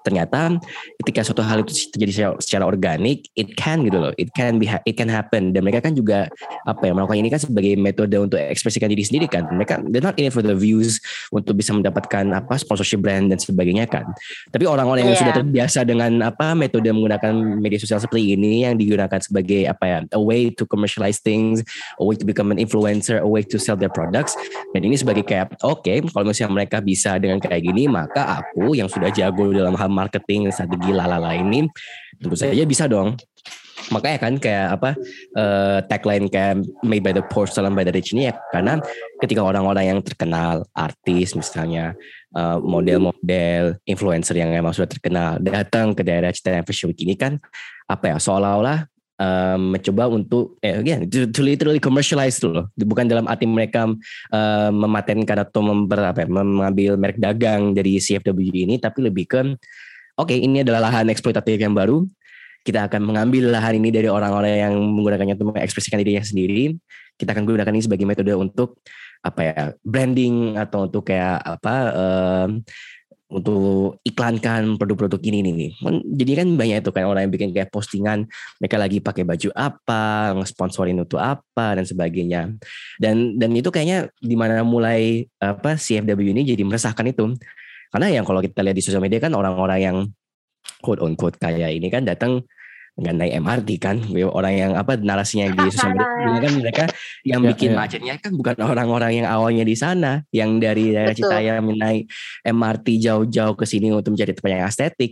[0.05, 0.61] Ternyata
[1.01, 4.13] ketika suatu hal itu terjadi secara, secara organik it can gitu loh.
[4.21, 5.57] It can be it can happen.
[5.57, 6.29] Dan mereka kan juga
[6.69, 9.49] apa ya melakukan ini kan sebagai metode untuk ekspresikan diri sendiri kan.
[9.49, 11.01] Mereka they're not in it for the views
[11.33, 14.05] untuk bisa mendapatkan apa sponsorship brand dan sebagainya kan.
[14.53, 15.21] Tapi orang-orang yang yeah.
[15.25, 19.97] sudah terbiasa dengan apa metode menggunakan media sosial seperti ini yang digunakan sebagai apa ya
[20.13, 21.65] a way to commercialize things,
[21.97, 24.35] a way to become an influencer, a way to sell their products.
[24.75, 28.75] Dan ini sebagai kayak oke okay, kalau misalnya mereka bisa dengan kayak gini maka aku
[28.75, 31.65] yang sudah jago dalam hal marketing strategi lalala ini
[32.19, 33.15] tentu saja bisa dong.
[33.89, 34.89] makanya kan kayak apa
[35.35, 38.77] uh, tagline kayak made by the poor stolen by the rich ini ya karena
[39.17, 41.97] ketika orang-orang yang terkenal artis misalnya
[42.33, 47.41] eh, model-model influencer yang emang sudah terkenal datang ke daerah Citayam Fashion Week ini kan
[47.89, 48.90] apa ya seolah-olah
[49.21, 52.65] um, mencoba untuk eh again to, to literally commercialize itu loh.
[52.73, 53.85] Bukan dalam arti mereka
[54.33, 59.41] uh, mematenkan atau member, apa ya, mengambil merek dagang dari CFW ini tapi lebih ke
[60.17, 62.01] oke okay, ini adalah lahan eksploitatif yang baru.
[62.61, 66.77] Kita akan mengambil lahan ini dari orang-orang yang menggunakannya untuk mengekspresikan dirinya sendiri.
[67.17, 68.77] Kita akan gunakan ini sebagai metode untuk
[69.21, 69.53] apa ya
[69.85, 72.49] branding atau untuk kayak apa um,
[73.31, 75.71] untuk iklankan produk-produk ini nih.
[75.79, 78.27] Kan jadi kan banyak itu kan orang yang bikin kayak postingan
[78.59, 82.51] mereka lagi pakai baju apa, ngesponsorin untuk apa dan sebagainya.
[82.99, 87.31] Dan dan itu kayaknya di mana mulai apa CFW ini jadi meresahkan itu.
[87.91, 89.97] Karena yang kalau kita lihat di sosial media kan orang-orang yang
[90.83, 92.43] quote on quote kayak ini kan datang
[92.99, 93.97] nggak naik MRT kan?
[94.29, 96.83] Orang yang apa narasinya di sosial media kan mereka
[97.23, 97.77] yang ya, bikin ya.
[97.79, 102.11] macetnya kan bukan orang-orang yang awalnya di sana yang dari daerah Citayam naik
[102.43, 105.11] MRT jauh-jauh ke sini untuk mencari tempat yang estetik.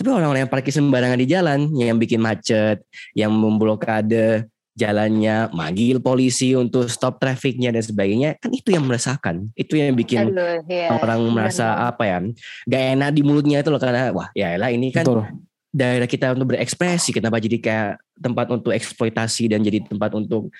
[0.00, 2.80] Tapi orang-orang yang parkir sembarangan di jalan yang bikin macet
[3.12, 9.52] yang memblokade jalannya, manggil polisi untuk stop trafficnya dan sebagainya, kan itu yang meresahkan.
[9.52, 12.18] Itu yang bikin Aduh, ya, orang merasa apa ya,
[12.64, 16.34] gak enak di mulutnya itu loh karena wah ya lah ini kan Betul daerah kita
[16.34, 20.50] untuk berekspresi kenapa jadi kayak tempat untuk eksploitasi dan jadi tempat untuk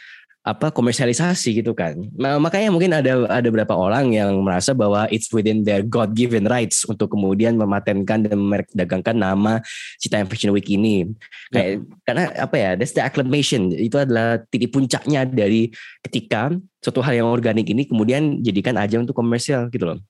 [0.40, 2.00] apa komersialisasi gitu kan.
[2.16, 6.48] Nah, makanya mungkin ada ada beberapa orang yang merasa bahwa it's within their God given
[6.48, 9.60] rights untuk kemudian mematenkan dan memperdagangkan nama
[10.00, 11.12] Cita Fashion Week ini.
[11.52, 11.96] Kayak yeah.
[12.08, 12.70] karena apa ya?
[12.72, 13.68] That's the acclamation.
[13.76, 15.68] Itu adalah titik puncaknya dari
[16.08, 20.00] ketika suatu hal yang organik ini kemudian jadikan aja untuk komersial gitu loh.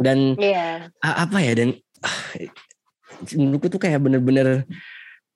[0.00, 0.88] Dan yeah.
[1.04, 1.76] apa ya dan
[3.36, 4.64] menurutku tuh kayak bener-bener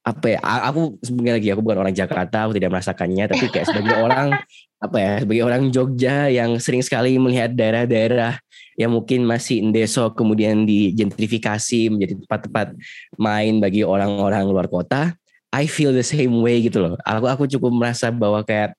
[0.04, 3.96] apa ya aku sebenarnya lagi aku bukan orang Jakarta aku tidak merasakannya tapi kayak sebagai
[4.04, 4.36] orang
[4.76, 8.36] apa ya sebagai orang Jogja yang sering sekali melihat daerah-daerah
[8.76, 12.76] yang mungkin masih indeso kemudian digentrifikasi menjadi tempat-tempat
[13.16, 15.16] main bagi orang-orang luar kota
[15.54, 16.98] I feel the same way gitu loh.
[17.06, 18.74] Aku aku cukup merasa bahwa kayak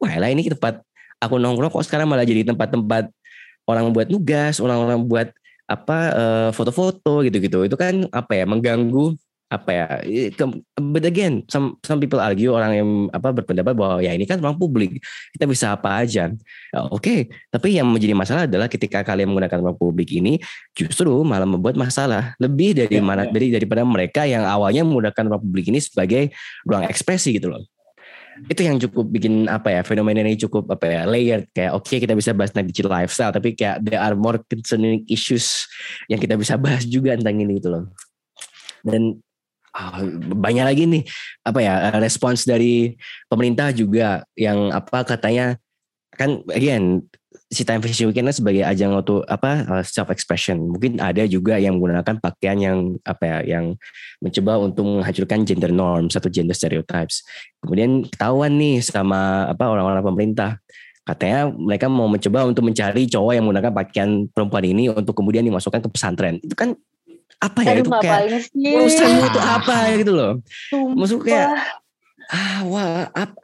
[0.00, 0.80] wah lah ini tempat
[1.20, 3.12] aku nongkrong kok sekarang malah jadi tempat-tempat
[3.68, 5.28] orang membuat nugas orang-orang buat
[5.64, 9.16] apa uh, foto-foto gitu-gitu itu kan apa ya mengganggu
[9.52, 9.86] apa ya
[10.80, 14.58] but again some some people argue orang yang apa berpendapat bahwa ya ini kan ruang
[14.58, 14.98] publik
[15.36, 16.32] kita bisa apa aja
[16.74, 17.30] ya, oke okay.
[17.52, 20.42] tapi yang menjadi masalah adalah ketika kalian menggunakan ruang publik ini
[20.74, 23.30] justru malah membuat masalah lebih dari ya, mana ya.
[23.30, 26.34] dari daripada mereka yang awalnya menggunakan ruang publik ini sebagai
[26.66, 27.62] ruang ekspresi gitu loh
[28.50, 31.46] itu yang cukup bikin apa ya fenomena ini cukup apa ya layered.
[31.54, 35.06] Kayak oke okay, kita bisa bahas tentang digital lifestyle tapi kayak there are more concerning
[35.06, 35.66] issues
[36.10, 37.84] yang kita bisa bahas juga tentang ini gitu loh.
[38.82, 39.22] Dan
[39.74, 39.98] oh,
[40.38, 41.02] banyak lagi nih
[41.46, 42.94] apa ya respons dari
[43.30, 45.56] pemerintah juga yang apa katanya
[46.14, 47.02] kan again
[47.50, 50.70] si Time Fashion Weekend sebagai ajang untuk apa uh, self expression.
[50.70, 53.78] Mungkin ada juga yang menggunakan pakaian yang apa ya yang
[54.18, 57.22] mencoba untuk menghancurkan gender norm satu gender stereotypes.
[57.62, 60.58] Kemudian ketahuan nih sama apa orang-orang pemerintah
[61.04, 65.84] katanya mereka mau mencoba untuk mencari cowok yang menggunakan pakaian perempuan ini untuk kemudian dimasukkan
[65.84, 66.40] ke pesantren.
[66.40, 66.72] Itu kan
[67.44, 68.20] apa ya Aduh, itu kayak
[68.56, 70.32] urusanmu itu apa gitu loh.
[71.28, 71.50] Kayak
[72.32, 73.36] ah wah ap,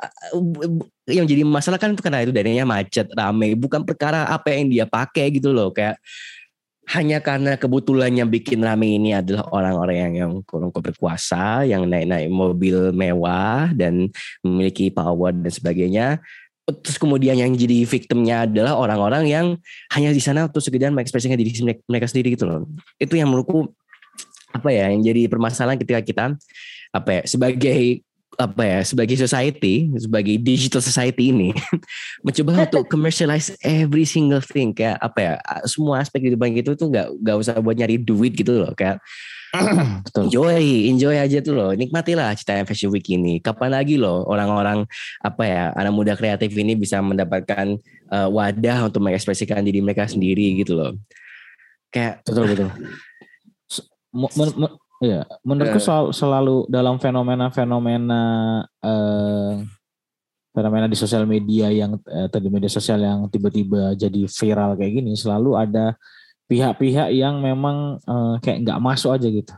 [1.10, 3.58] yang jadi masalah kan itu karena itu daerahnya macet rame.
[3.58, 5.98] Bukan perkara apa yang dia pakai gitu loh kayak
[6.90, 12.26] hanya karena kebetulan yang bikin rame ini adalah orang-orang yang yang kurang berkuasa yang naik-naik
[12.26, 14.10] mobil mewah dan
[14.42, 16.06] memiliki power dan sebagainya.
[16.66, 19.46] Terus kemudian yang jadi victimnya adalah orang-orang yang
[19.94, 21.50] hanya di sana untuk sekedar mengekspresikan diri
[21.86, 22.66] mereka sendiri gitu loh.
[22.98, 23.70] Itu yang menurutku
[24.50, 26.24] apa ya yang jadi permasalahan ketika kita
[26.90, 28.02] apa ya sebagai
[28.40, 31.52] apa ya sebagai society sebagai digital society ini
[32.24, 35.32] mencoba untuk commercialize every single thing kayak apa ya
[35.68, 38.96] semua aspek kehidupan gitu tuh nggak nggak usah buat nyari duit gitu loh kayak
[40.22, 43.42] enjoy enjoy aja tuh loh nikmatilah cita fashion week ini.
[43.42, 44.86] Kapan lagi loh orang-orang
[45.26, 47.74] apa ya anak muda kreatif ini bisa mendapatkan
[48.14, 50.94] uh, wadah untuk mengekspresikan diri mereka sendiri gitu loh.
[51.90, 52.70] Kayak betul betul
[55.00, 58.22] Iya, menurutku uh, selalu, selalu dalam fenomena-fenomena
[58.84, 59.52] uh,
[60.52, 65.16] fenomena di sosial media yang uh, tadi media sosial yang tiba-tiba jadi viral kayak gini
[65.16, 65.96] selalu ada
[66.52, 69.54] pihak-pihak yang memang uh, kayak nggak masuk aja gitu.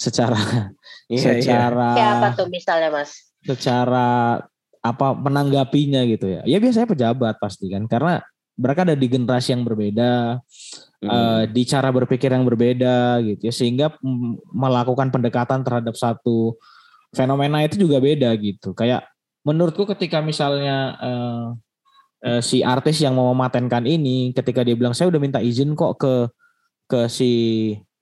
[0.00, 0.40] Secara
[1.12, 2.08] iya, secara iya.
[2.16, 3.26] apa tuh misalnya mas?
[3.46, 4.40] secara
[4.80, 6.40] apa menanggapinya gitu ya.
[6.48, 8.24] Ya biasanya pejabat pasti kan karena
[8.56, 10.40] mereka ada di generasi yang berbeda
[11.04, 11.08] hmm.
[11.08, 13.86] uh, di cara berpikir yang berbeda gitu ya sehingga
[14.50, 16.56] melakukan pendekatan terhadap satu
[17.16, 18.72] fenomena itu juga beda gitu.
[18.72, 19.08] Kayak
[19.46, 21.46] menurutku ketika misalnya uh,
[22.26, 26.00] uh, si artis yang mau mematenkan ini, ketika dia bilang saya udah minta izin kok
[26.00, 26.14] ke
[26.86, 27.32] ke si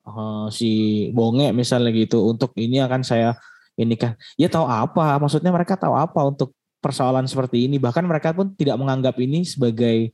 [0.05, 0.71] uh, si
[1.11, 3.33] Bonge misalnya gitu untuk ini akan saya
[3.75, 8.29] ini kan ya tahu apa maksudnya mereka tahu apa untuk persoalan seperti ini bahkan mereka
[8.31, 10.13] pun tidak menganggap ini sebagai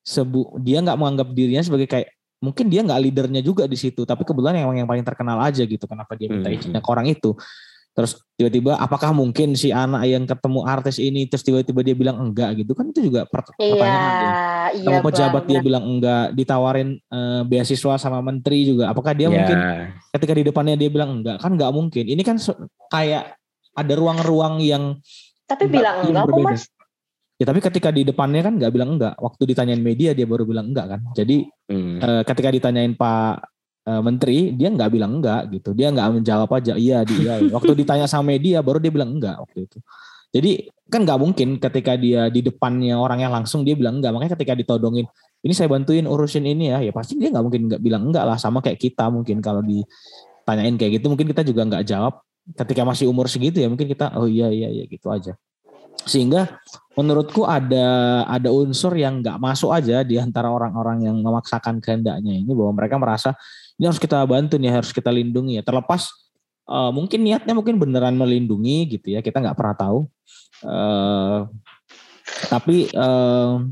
[0.00, 2.08] sebu dia nggak menganggap dirinya sebagai kayak
[2.40, 5.84] mungkin dia nggak leadernya juga di situ tapi kebetulan yang yang paling terkenal aja gitu
[5.84, 6.56] kenapa dia minta hmm.
[6.56, 7.36] izinnya ke orang itu.
[7.90, 12.62] Terus tiba-tiba apakah mungkin si anak yang ketemu artis ini terus tiba-tiba dia bilang enggak
[12.62, 12.72] gitu?
[12.72, 14.30] Kan itu juga iya, pertanyaan iya,
[14.70, 14.90] ya.
[14.94, 18.94] iya pejabat dia bilang enggak ditawarin uh, beasiswa sama menteri juga.
[18.94, 19.34] Apakah dia yeah.
[19.34, 19.58] mungkin
[20.14, 21.42] ketika di depannya dia bilang enggak?
[21.42, 22.04] Kan enggak mungkin.
[22.06, 22.38] Ini kan
[22.94, 23.34] kayak
[23.74, 24.94] ada ruang-ruang yang
[25.50, 26.62] tapi bilang enggak kok mas
[27.40, 29.16] ya tapi ketika di depannya kan nggak bilang enggak.
[29.16, 31.00] Waktu ditanyain media dia baru bilang enggak kan.
[31.16, 31.96] Jadi hmm.
[32.04, 33.34] uh, ketika ditanyain Pak
[33.88, 35.72] uh, menteri dia nggak bilang enggak gitu.
[35.72, 39.64] Dia nggak menjawab aja iya dia waktu ditanya sama media baru dia bilang enggak waktu
[39.64, 39.80] itu.
[40.30, 44.12] Jadi kan nggak mungkin ketika dia di depannya orangnya langsung dia bilang enggak.
[44.12, 45.08] Makanya ketika ditodongin
[45.40, 46.84] ini saya bantuin urusin ini ya.
[46.84, 48.36] Ya pasti dia nggak mungkin nggak bilang enggak lah.
[48.36, 52.20] Sama kayak kita mungkin kalau ditanyain kayak gitu mungkin kita juga nggak jawab.
[52.52, 55.40] Ketika masih umur segitu ya mungkin kita oh iya iya iya gitu aja
[56.04, 56.58] sehingga
[56.98, 62.50] menurutku ada ada unsur yang nggak masuk aja di antara orang-orang yang memaksakan kehendaknya ini
[62.50, 63.30] bahwa mereka merasa
[63.80, 65.64] ini harus kita bantu nih harus kita lindungi ya.
[65.64, 66.12] Terlepas
[66.68, 69.98] uh, mungkin niatnya mungkin beneran melindungi gitu ya kita nggak pernah tahu.
[70.60, 71.48] Uh,
[72.52, 73.64] tapi uh,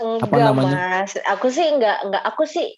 [0.00, 0.76] enggak, apa namanya?
[1.04, 1.12] Mas.
[1.26, 2.76] Aku sih nggak nggak aku sih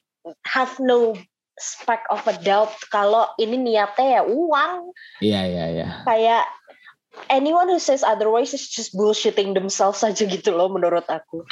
[0.48, 1.14] have no
[1.54, 4.90] spark of a doubt kalau ini niatnya ya uang.
[5.22, 5.88] Iya iya iya.
[6.02, 6.44] Kayak
[7.30, 11.44] anyone who says otherwise is just bullshitting themselves aja gitu loh menurut aku.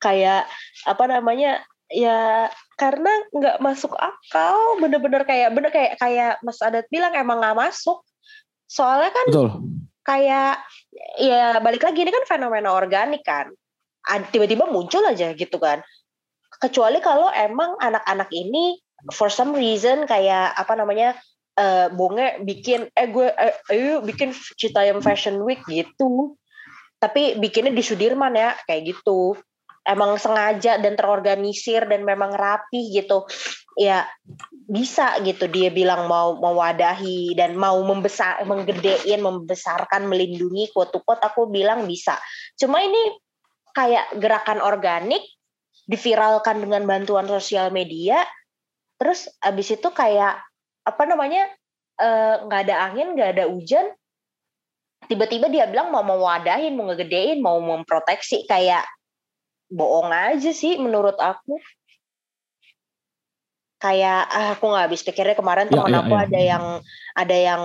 [0.00, 0.48] Kayak
[0.84, 7.14] apa namanya ya karena nggak masuk akal bener-bener kayak bener kayak kayak Mas Adat bilang
[7.14, 8.02] emang nggak masuk.
[8.66, 9.48] Soalnya kan Betul.
[10.02, 10.60] kayak
[11.22, 13.50] ya balik lagi ini kan fenomena organik kan.
[14.30, 15.82] Tiba-tiba muncul aja gitu kan.
[16.56, 18.78] Kecuali kalau emang anak-anak ini
[19.12, 21.14] for some reason kayak apa namanya
[21.56, 26.36] uh, bonge bikin eh gue eh, ayo bikin Citayam Fashion Week gitu.
[26.96, 29.36] Tapi bikinnya di Sudirman ya kayak gitu.
[29.86, 33.24] Emang sengaja dan terorganisir dan memang rapi gitu.
[33.76, 34.08] Ya
[34.66, 41.46] bisa gitu dia bilang mau mewadahi dan mau membesar menggedein membesarkan melindungi quote quote aku
[41.52, 42.16] bilang bisa.
[42.58, 43.14] Cuma ini
[43.76, 45.20] kayak gerakan organik
[45.86, 48.24] diviralkan dengan bantuan sosial media
[48.96, 50.40] terus abis itu kayak
[50.86, 51.50] apa namanya
[51.98, 53.90] eh, nggak uh, ada angin nggak ada hujan
[55.10, 58.86] tiba-tiba dia bilang mau mewadahin mau ngegedein mau memproteksi kayak
[59.66, 61.58] bohong aja sih menurut aku
[63.76, 66.22] kayak ah, aku nggak habis pikirnya kemarin teman ya, ya, aku ya.
[66.24, 66.64] ada yang
[67.12, 67.62] ada yang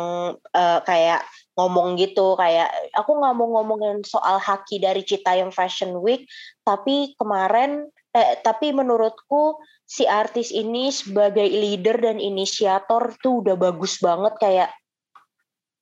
[0.52, 1.22] uh, kayak
[1.56, 6.28] ngomong gitu kayak aku nggak mau ngomongin soal haki dari Citayam Fashion Week
[6.68, 9.60] tapi kemarin eh, tapi menurutku
[9.92, 14.72] si artis ini sebagai leader dan inisiator tuh udah bagus banget kayak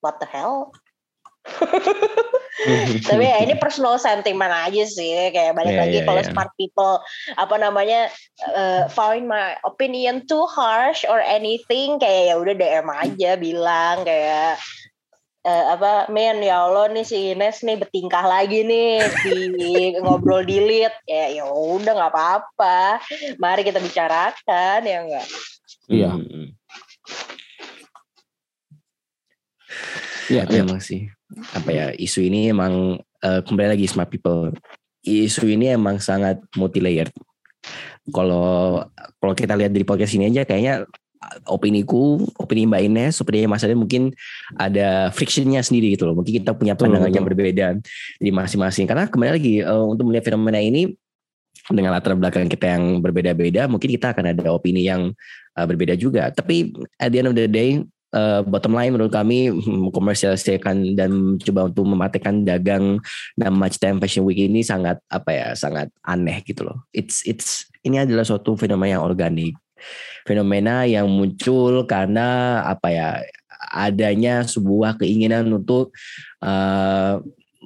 [0.02, 0.74] what the hell
[3.08, 6.30] tapi ya ini personal sentiment aja sih kayak balik yeah, lagi yeah, kalau yeah.
[6.34, 7.00] smart people
[7.38, 8.10] apa namanya
[8.50, 14.58] uh, find my opinion too harsh or anything kayak ya udah DM aja bilang kayak
[15.50, 19.38] uh, apa men ya Allah nih si Ines nih bertingkah lagi nih di
[20.06, 23.02] ngobrol di lead ya ya udah nggak apa-apa.
[23.42, 25.28] Mari kita bicarakan ya enggak
[25.90, 26.14] iya.
[30.30, 31.10] Iya, memang sih.
[31.58, 34.54] Apa ya isu ini emang uh, kembali lagi smart people.
[35.02, 37.10] Isu ini emang sangat multi layered
[38.12, 38.82] kalau
[39.22, 40.88] kalau kita lihat dari podcast ini aja kayaknya
[41.46, 44.16] opini ku, opini Mbak Ines, opini Mas Ade mungkin
[44.56, 46.16] ada frictionnya sendiri gitu loh.
[46.16, 47.76] Mungkin kita punya pandangan yang berbeda
[48.18, 48.88] di masing-masing.
[48.88, 50.96] Karena kembali lagi uh, untuk melihat fenomena ini
[51.70, 55.14] dengan latar belakang kita yang berbeda-beda, mungkin kita akan ada opini yang
[55.60, 56.32] uh, berbeda juga.
[56.32, 57.84] Tapi at the end of the day,
[58.16, 59.54] uh, bottom line menurut kami
[59.94, 62.98] komersialisasikan dan coba untuk mematikan dagang
[63.38, 66.88] nama Citayam Fashion Week ini sangat apa ya sangat aneh gitu loh.
[66.96, 69.56] It's it's ini adalah suatu fenomena yang organik,
[70.28, 73.10] fenomena yang muncul karena apa ya
[73.70, 75.94] adanya sebuah keinginan untuk
[76.42, 77.22] uh,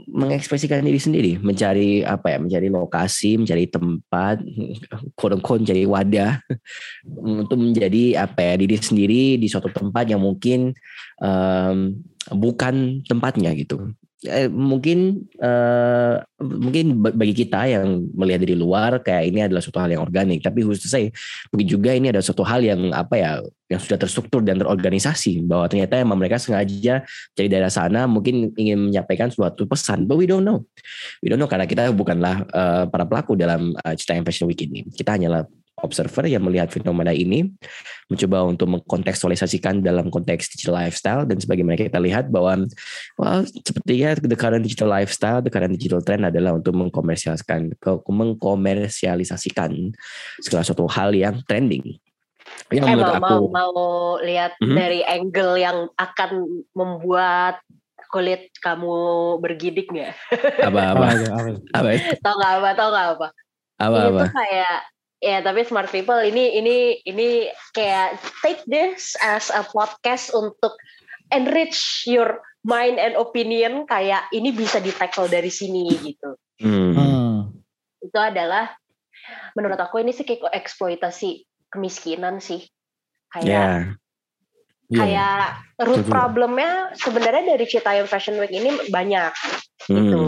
[0.09, 4.41] mengekspresikan diri sendiri, mencari apa ya, mencari lokasi, mencari tempat,
[5.17, 6.41] quote mencari wadah
[7.39, 10.73] untuk menjadi apa ya diri sendiri di suatu tempat yang mungkin
[11.21, 11.93] um,
[12.33, 13.93] bukan tempatnya gitu.
[14.27, 19.91] Eh, mungkin uh, mungkin bagi kita yang melihat dari luar kayak ini adalah suatu hal
[19.91, 20.43] yang organik.
[20.43, 21.07] Tapi khusus saya
[21.51, 23.31] mungkin juga ini ada suatu hal yang apa ya
[23.71, 25.43] yang sudah terstruktur dan terorganisasi.
[25.47, 30.03] Bahwa ternyata emang mereka sengaja dari daerah sana mungkin ingin menyampaikan suatu pesan.
[30.07, 30.67] But we don't know.
[31.23, 34.87] We don't know karena kita bukanlah uh, para pelaku dalam uh, Cita Fashion Week ini.
[34.91, 35.47] Kita hanyalah
[35.83, 37.51] observer yang melihat fenomena ini
[38.07, 42.63] mencoba untuk mengkontekstualisasikan dalam konteks digital lifestyle dan sebagaimana kita lihat bahwa
[43.19, 49.71] well, sepertinya the current digital lifestyle, the current digital trend adalah untuk mengkomersialisasikan mengkomersialisasikan
[50.39, 51.99] segala suatu hal yang trending.
[52.71, 53.73] Yang eh, mau, aku, mau mau
[54.23, 54.75] lihat mm -hmm.
[54.75, 56.31] dari angle yang akan
[56.73, 57.59] membuat
[58.13, 58.95] kulit kamu
[59.41, 60.13] bergidik nggak?
[60.69, 61.05] Apa apa?
[61.17, 61.89] apa, apa?
[62.21, 62.69] Tahu nggak apa?
[62.77, 63.27] Tahu nggak apa?
[63.81, 64.19] Apa apa?
[64.21, 64.77] tuh kayak
[65.23, 70.75] ya tapi smart people ini ini ini kayak take this as a podcast untuk
[71.31, 76.35] enrich your mind and opinion kayak ini bisa di tackle dari sini gitu.
[76.59, 76.91] Hmm.
[76.91, 77.35] hmm.
[78.03, 78.75] Itu adalah
[79.55, 82.67] menurut aku ini sih kayak eksploitasi kemiskinan sih.
[83.31, 83.79] Kayak yeah.
[84.91, 84.99] Yeah.
[84.99, 85.43] kayak
[85.87, 89.31] root problemnya sebenarnya dari Citayam Fashion Week ini banyak
[89.87, 89.95] gitu.
[89.95, 90.03] hmm.
[90.03, 90.19] gitu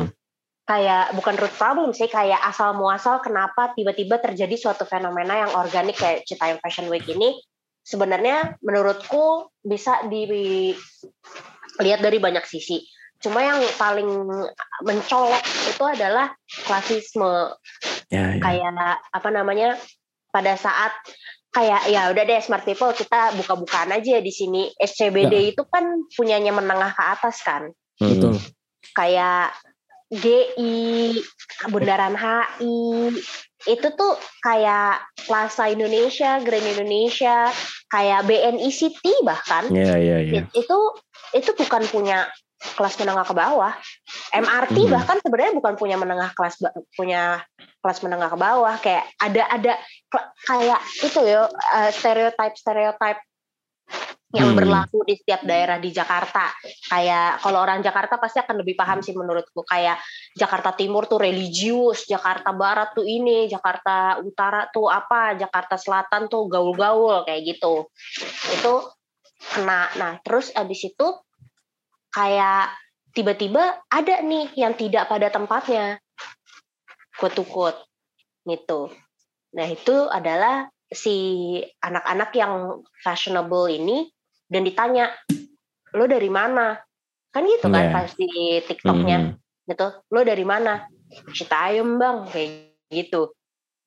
[0.66, 5.94] kayak bukan root problem sih kayak asal muasal kenapa tiba-tiba terjadi suatu fenomena yang organik
[5.94, 7.38] kayak Citayam Fashion Week ini
[7.86, 12.82] sebenarnya menurutku bisa dilihat dari banyak sisi.
[13.22, 14.10] Cuma yang paling
[14.82, 16.34] mencolok itu adalah
[16.66, 17.54] klasisme.
[18.10, 18.42] Ya, ya.
[18.42, 19.78] Kayak apa namanya?
[20.34, 20.92] Pada saat
[21.56, 24.74] kayak ya udah deh smart people kita buka-bukaan aja di sini.
[24.76, 25.50] SCBD ya.
[25.56, 27.72] itu kan punyanya menengah ke atas kan.
[28.02, 28.36] Betul.
[28.92, 29.56] Kayak
[30.20, 30.76] GI,
[31.72, 33.12] Bundaran HI,
[33.66, 34.14] itu tuh
[34.46, 37.50] kayak Plaza Indonesia, Grand Indonesia,
[37.90, 39.68] kayak BNI City bahkan.
[39.74, 40.42] Iya, iya, iya.
[40.54, 40.78] Itu
[41.34, 42.30] itu bukan punya
[42.74, 43.74] kelas menengah ke bawah.
[44.34, 44.94] MRT hmm.
[44.94, 46.62] bahkan sebenarnya bukan punya menengah kelas
[46.98, 47.44] punya
[47.86, 49.74] kelas menengah ke bawah kayak ada ada
[50.50, 53.22] kayak itu ya uh, stereotype stereotype
[54.34, 54.58] yang hmm.
[54.58, 56.50] berlaku di setiap daerah di Jakarta.
[56.90, 59.62] Kayak kalau orang Jakarta pasti akan lebih paham sih menurutku.
[59.62, 60.02] Kayak
[60.34, 66.50] Jakarta Timur tuh religius, Jakarta Barat tuh ini, Jakarta Utara tuh apa, Jakarta Selatan tuh
[66.50, 67.86] gaul-gaul kayak gitu.
[68.50, 68.74] Itu
[69.56, 69.94] kena.
[70.02, 71.08] Nah terus abis itu
[72.10, 72.74] kayak
[73.14, 76.02] tiba-tiba ada nih yang tidak pada tempatnya.
[77.16, 77.78] Kutukut
[78.44, 78.92] gitu.
[79.56, 84.15] Nah itu adalah si anak-anak yang fashionable ini
[84.50, 85.12] dan ditanya
[85.96, 86.78] lo dari mana
[87.32, 87.94] kan gitu kan yeah.
[87.94, 88.30] pas di
[88.64, 89.70] tiktoknya mm.
[89.72, 90.88] gitu lo dari mana
[91.36, 92.50] Citayam bang kayak
[92.92, 93.36] gitu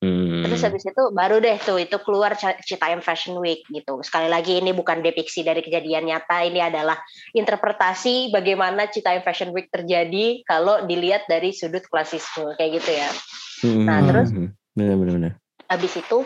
[0.05, 0.45] mm.
[0.45, 4.73] terus habis itu baru deh tuh itu keluar Citayam Fashion Week gitu sekali lagi ini
[4.73, 6.97] bukan depiksi dari kejadian nyata ini adalah
[7.33, 13.09] interpretasi bagaimana Citayam Fashion Week terjadi kalau dilihat dari sudut klasisme kayak gitu ya
[13.65, 13.85] mm.
[13.89, 14.29] nah terus
[14.77, 16.25] benar-benar habis itu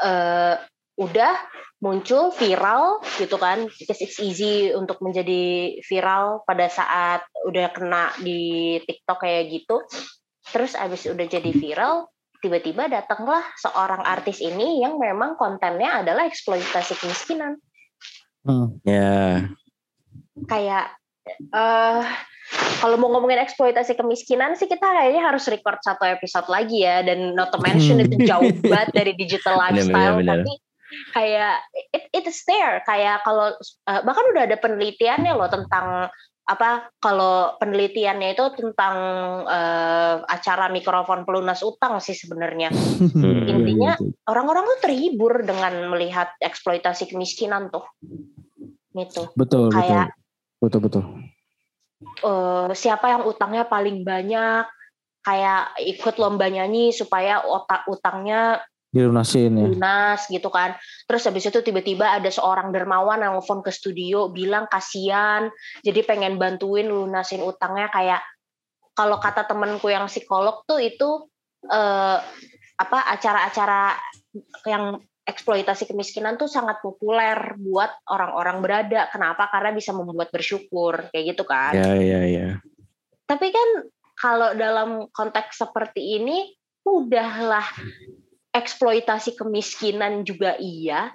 [0.00, 0.56] uh,
[1.00, 1.34] udah
[1.82, 8.78] muncul viral gitu kan because it's easy untuk menjadi viral pada saat udah kena di
[8.86, 9.82] TikTok kayak gitu
[10.54, 12.06] terus abis udah jadi viral
[12.38, 17.58] tiba-tiba datanglah seorang artis ini yang memang kontennya adalah eksploitasi kemiskinan
[18.46, 18.78] hmm.
[18.86, 19.30] ya yeah.
[20.46, 20.94] kayak
[21.50, 22.06] uh,
[22.78, 27.34] kalau mau ngomongin eksploitasi kemiskinan sih kita kayaknya harus record satu episode lagi ya dan
[27.34, 28.06] not to mention hmm.
[28.06, 30.46] itu jauh banget dari digital lifestyle bener, bener, bener.
[30.46, 30.52] tapi
[31.12, 32.80] kayak it, it is there.
[32.84, 33.54] Kayak kalau
[33.88, 36.08] uh, bahkan udah ada penelitiannya loh tentang
[36.42, 38.96] apa kalau penelitiannya itu tentang
[39.46, 42.70] uh, acara mikrofon pelunas utang sih sebenarnya.
[42.72, 43.46] Hmm.
[43.46, 43.94] intinya
[44.26, 47.86] orang-orang tuh terhibur dengan melihat eksploitasi kemiskinan tuh.
[48.92, 49.30] Gitu.
[49.38, 50.12] Betul kayak
[50.58, 51.02] betul betul.
[51.06, 51.32] Betul
[52.26, 54.66] uh, siapa yang utangnya paling banyak?
[55.22, 58.58] Kayak ikut lomba nyanyi supaya otak utangnya
[58.92, 59.66] dilunasin ya.
[59.72, 60.76] Lunas gitu kan.
[61.08, 65.48] Terus habis itu tiba-tiba ada seorang dermawan yang nelfon ke studio bilang kasihan,
[65.80, 68.20] jadi pengen bantuin lunasin utangnya kayak
[68.92, 71.26] kalau kata temenku yang psikolog tuh itu
[71.64, 72.18] eh,
[72.76, 73.96] apa acara-acara
[74.68, 79.08] yang eksploitasi kemiskinan tuh sangat populer buat orang-orang berada.
[79.08, 79.48] Kenapa?
[79.48, 81.72] Karena bisa membuat bersyukur kayak gitu kan.
[81.72, 82.48] Iya, iya, iya.
[83.24, 83.68] Tapi kan
[84.18, 86.52] kalau dalam konteks seperti ini
[86.82, 87.64] udahlah
[88.52, 91.10] eksploitasi kemiskinan juga iya.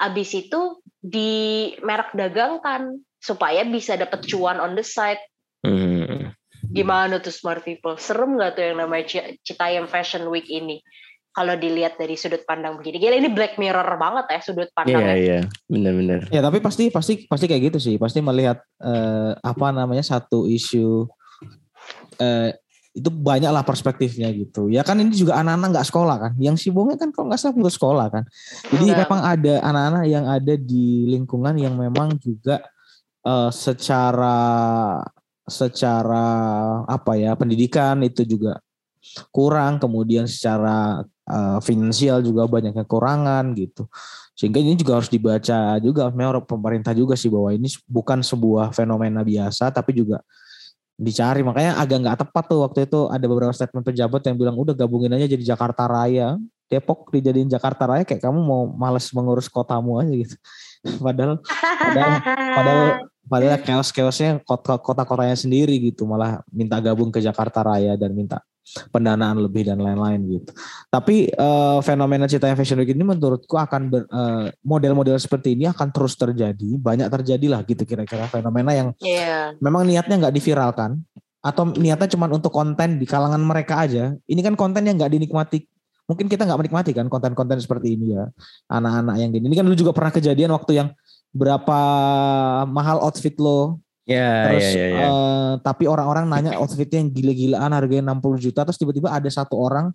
[0.00, 5.20] Habis itu di merek dagangkan supaya bisa dapat cuan on the side.
[5.60, 6.32] Hmm.
[6.70, 7.98] Gimana tuh smart people?
[8.00, 10.80] Serem nggak tuh yang namanya Citayam Fashion Week ini?
[11.30, 15.14] Kalau dilihat dari sudut pandang begini, gila ini black mirror banget ya sudut pandangnya.
[15.14, 15.40] Iya iya,
[15.70, 16.26] benar-benar.
[16.26, 21.06] Ya tapi pasti pasti pasti kayak gitu sih, pasti melihat eh, apa namanya satu isu
[22.18, 22.50] eh,
[22.90, 24.66] itu banyak lah perspektifnya gitu.
[24.66, 26.32] Ya kan ini juga anak-anak nggak sekolah kan.
[26.42, 28.24] Yang si bonge kan kalau nggak salah putus sekolah kan.
[28.66, 28.98] Jadi Enggak.
[29.06, 32.58] memang ada anak-anak yang ada di lingkungan yang memang juga
[33.22, 34.38] uh, secara
[35.46, 36.26] secara
[36.86, 38.58] apa ya pendidikan itu juga
[39.30, 39.78] kurang.
[39.78, 43.86] Kemudian secara uh, finansial juga banyak kekurangan gitu.
[44.34, 46.10] Sehingga ini juga harus dibaca juga.
[46.10, 50.18] Memang pemerintah juga sih bahwa ini bukan sebuah fenomena biasa tapi juga
[51.00, 54.76] dicari makanya agak nggak tepat tuh waktu itu ada beberapa statement pejabat yang bilang udah
[54.76, 56.36] gabungin aja jadi Jakarta Raya.
[56.70, 60.36] Depok dijadiin Jakarta Raya kayak kamu mau males mengurus kotamu aja gitu.
[61.04, 62.14] Padahal padahal
[62.54, 62.80] padahal
[63.26, 68.40] padahal chaos-chaosnya kota-kotanya sendiri gitu malah minta gabung ke Jakarta Raya dan minta
[68.90, 70.50] pendanaan lebih dan lain-lain gitu.
[70.88, 75.90] Tapi uh, fenomena Cita Fashion Week ini menurutku akan ber, uh, model-model seperti ini akan
[75.90, 79.54] terus terjadi, banyak terjadi lah gitu kira-kira fenomena yang yeah.
[79.58, 81.02] memang niatnya nggak diviralkan
[81.40, 84.12] atau niatnya cuma untuk konten di kalangan mereka aja.
[84.28, 85.64] Ini kan konten yang nggak dinikmati.
[86.04, 88.28] Mungkin kita nggak menikmati kan konten-konten seperti ini ya.
[88.68, 89.44] Anak-anak yang gini.
[89.48, 90.88] Ini kan dulu juga pernah kejadian waktu yang
[91.30, 91.80] berapa
[92.66, 95.06] mahal outfit lo Ya, terus ya, ya, ya.
[95.06, 99.92] Uh, tapi orang-orang nanya outfitnya yang gila-gilaan harganya 60 juta terus tiba-tiba ada satu orang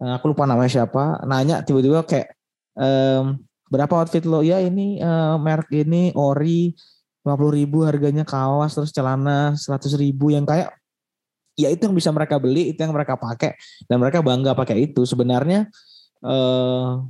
[0.00, 2.32] uh, aku lupa namanya siapa nanya tiba-tiba kayak
[2.74, 3.38] um,
[3.68, 6.72] berapa outfit lo ya ini uh, merek ini ori
[7.22, 10.74] 50 ribu harganya kaos terus celana 100 ribu yang kayak
[11.54, 13.54] ya itu yang bisa mereka beli itu yang mereka pakai
[13.86, 15.68] dan mereka bangga pakai itu sebenarnya
[16.24, 17.04] uh,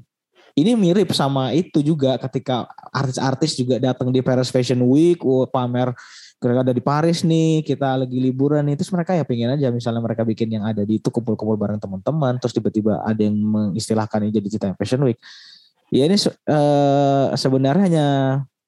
[0.52, 5.16] ini mirip sama itu juga ketika artis-artis juga datang di Paris Fashion Week,
[5.48, 5.96] pamer
[6.42, 10.02] mereka ada di Paris nih, kita lagi liburan nih, terus mereka ya pengen aja misalnya
[10.02, 14.48] mereka bikin yang ada di itu kumpul-kumpul bareng teman-teman, terus tiba-tiba ada yang mengistilahkan jadi
[14.50, 15.18] Cita Fashion Week.
[15.92, 18.08] Ya ini uh, sebenarnya hanya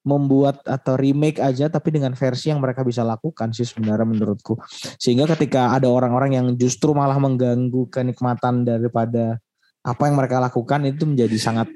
[0.04, 4.60] membuat atau remake aja tapi dengan versi yang mereka bisa lakukan sih sebenarnya menurutku.
[5.00, 9.40] Sehingga ketika ada orang-orang yang justru malah mengganggu kenikmatan daripada
[9.80, 11.68] apa yang mereka lakukan itu menjadi sangat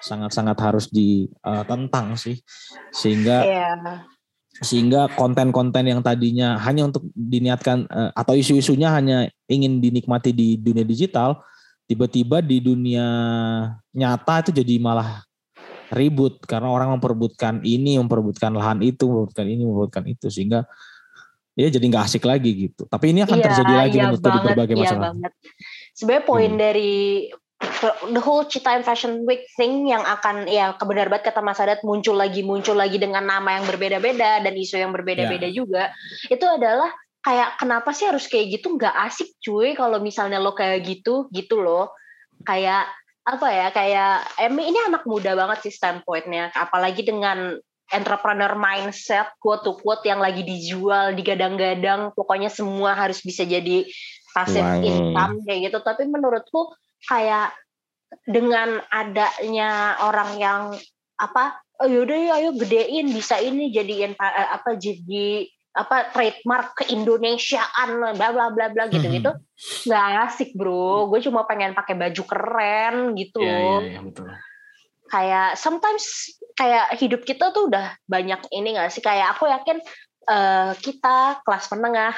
[0.00, 2.40] sangat sangat harus ditentang uh, sih.
[2.88, 4.15] Sehingga yeah
[4.64, 10.84] sehingga konten-konten yang tadinya hanya untuk diniatkan uh, atau isu-isunya hanya ingin dinikmati di dunia
[10.86, 11.44] digital
[11.86, 13.06] tiba-tiba di dunia
[13.94, 15.22] nyata itu jadi malah
[15.94, 16.42] ribut.
[16.44, 20.26] Karena orang memperebutkan ini memperebutkan lahan itu memperebutkan ini memperebutkan itu.
[20.28, 20.66] Sehingga
[21.54, 22.84] ya jadi nggak asik lagi gitu.
[22.90, 25.12] Tapi ini akan iya, terjadi lagi iya menurut berbagai iya masalah.
[25.96, 26.60] sebenarnya poin hmm.
[26.60, 26.92] dari
[28.12, 32.16] the whole Cita Fashion Week thing yang akan ya kebenar banget kata Mas Adat muncul
[32.16, 35.56] lagi muncul lagi dengan nama yang berbeda-beda dan isu yang berbeda-beda yeah.
[35.56, 35.82] juga.
[36.28, 36.92] Itu adalah
[37.24, 38.76] kayak kenapa sih harus kayak gitu?
[38.76, 41.92] Nggak asik cuy kalau misalnya lo kayak gitu gitu loh.
[42.44, 42.88] Kayak
[43.26, 46.52] apa ya kayak Emi ini anak muda banget sih standpointnya.
[46.52, 53.46] Apalagi dengan entrepreneur mindset quote to quote yang lagi dijual digadang-gadang pokoknya semua harus bisa
[53.46, 53.86] jadi
[54.34, 55.78] passive income kayak gitu.
[55.80, 57.52] Tapi menurutku kayak
[58.24, 60.62] dengan adanya orang yang
[61.20, 65.44] apa oh yaudah ya ayo gedein bisa ini jadiin eh, apa jadi
[65.76, 69.30] apa trademark ke Indonesiaan bla bla bla bla gitu gitu.
[69.84, 71.04] Nggak asik bro.
[71.12, 73.44] Gue cuma pengen pakai baju keren gitu.
[73.44, 74.32] Yeah, yeah, yeah, betul.
[75.06, 79.04] kayak sometimes kayak hidup kita tuh udah banyak ini gak sih?
[79.04, 79.78] Kayak aku yakin
[80.26, 82.14] uh, kita kelas menengah.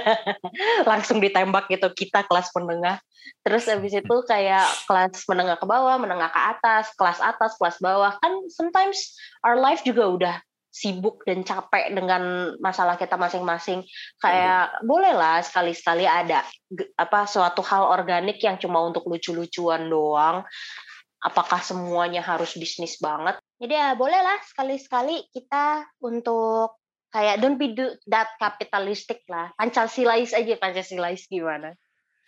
[0.90, 3.00] Langsung ditembak gitu kita kelas menengah.
[3.42, 8.14] Terus habis itu kayak kelas menengah ke bawah menengah ke atas kelas atas kelas bawah.
[8.22, 10.36] Kan sometimes our life juga udah
[10.72, 13.84] sibuk dan capek dengan masalah kita masing-masing.
[14.18, 14.88] Kayak hmm.
[14.88, 16.42] bolehlah sekali-sekali ada
[16.96, 20.42] apa suatu hal organik yang cuma untuk lucu-lucuan doang.
[21.22, 23.38] Apakah semuanya harus bisnis banget?
[23.62, 26.81] Jadi ya bolehlah sekali-sekali kita untuk
[27.12, 29.52] kayak don't be do that capitalistic lah.
[29.60, 31.76] Pancasilais aja pancasilais gimana?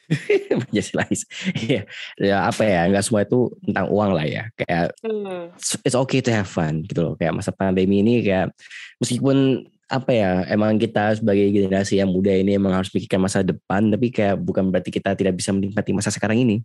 [0.61, 1.24] Pancasilais.
[1.64, 1.82] Ya,
[2.20, 4.45] ya apa ya nggak semua itu tentang uang lah ya.
[4.55, 5.57] Kayak hmm.
[5.82, 7.14] it's okay to have fun gitu loh.
[7.16, 8.53] Kayak masa pandemi ini kayak
[9.01, 13.93] meskipun apa ya emang kita sebagai generasi yang muda ini emang harus pikirkan masa depan
[13.93, 16.61] tapi kayak bukan berarti kita tidak bisa menikmati masa sekarang ini.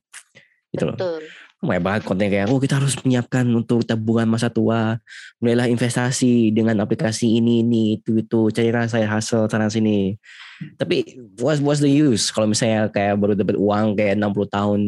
[0.69, 1.23] Gitu Betul.
[1.23, 4.95] loh banyak banget konten kayak oh kita harus menyiapkan untuk tabungan masa tua.
[5.43, 8.47] Mulailah investasi dengan aplikasi ini ini itu itu.
[8.47, 10.15] Carilah saya hasil sana sini.
[10.79, 12.31] Tapi what's what's the use?
[12.31, 14.79] Kalau misalnya kayak baru dapat uang kayak 60 tahun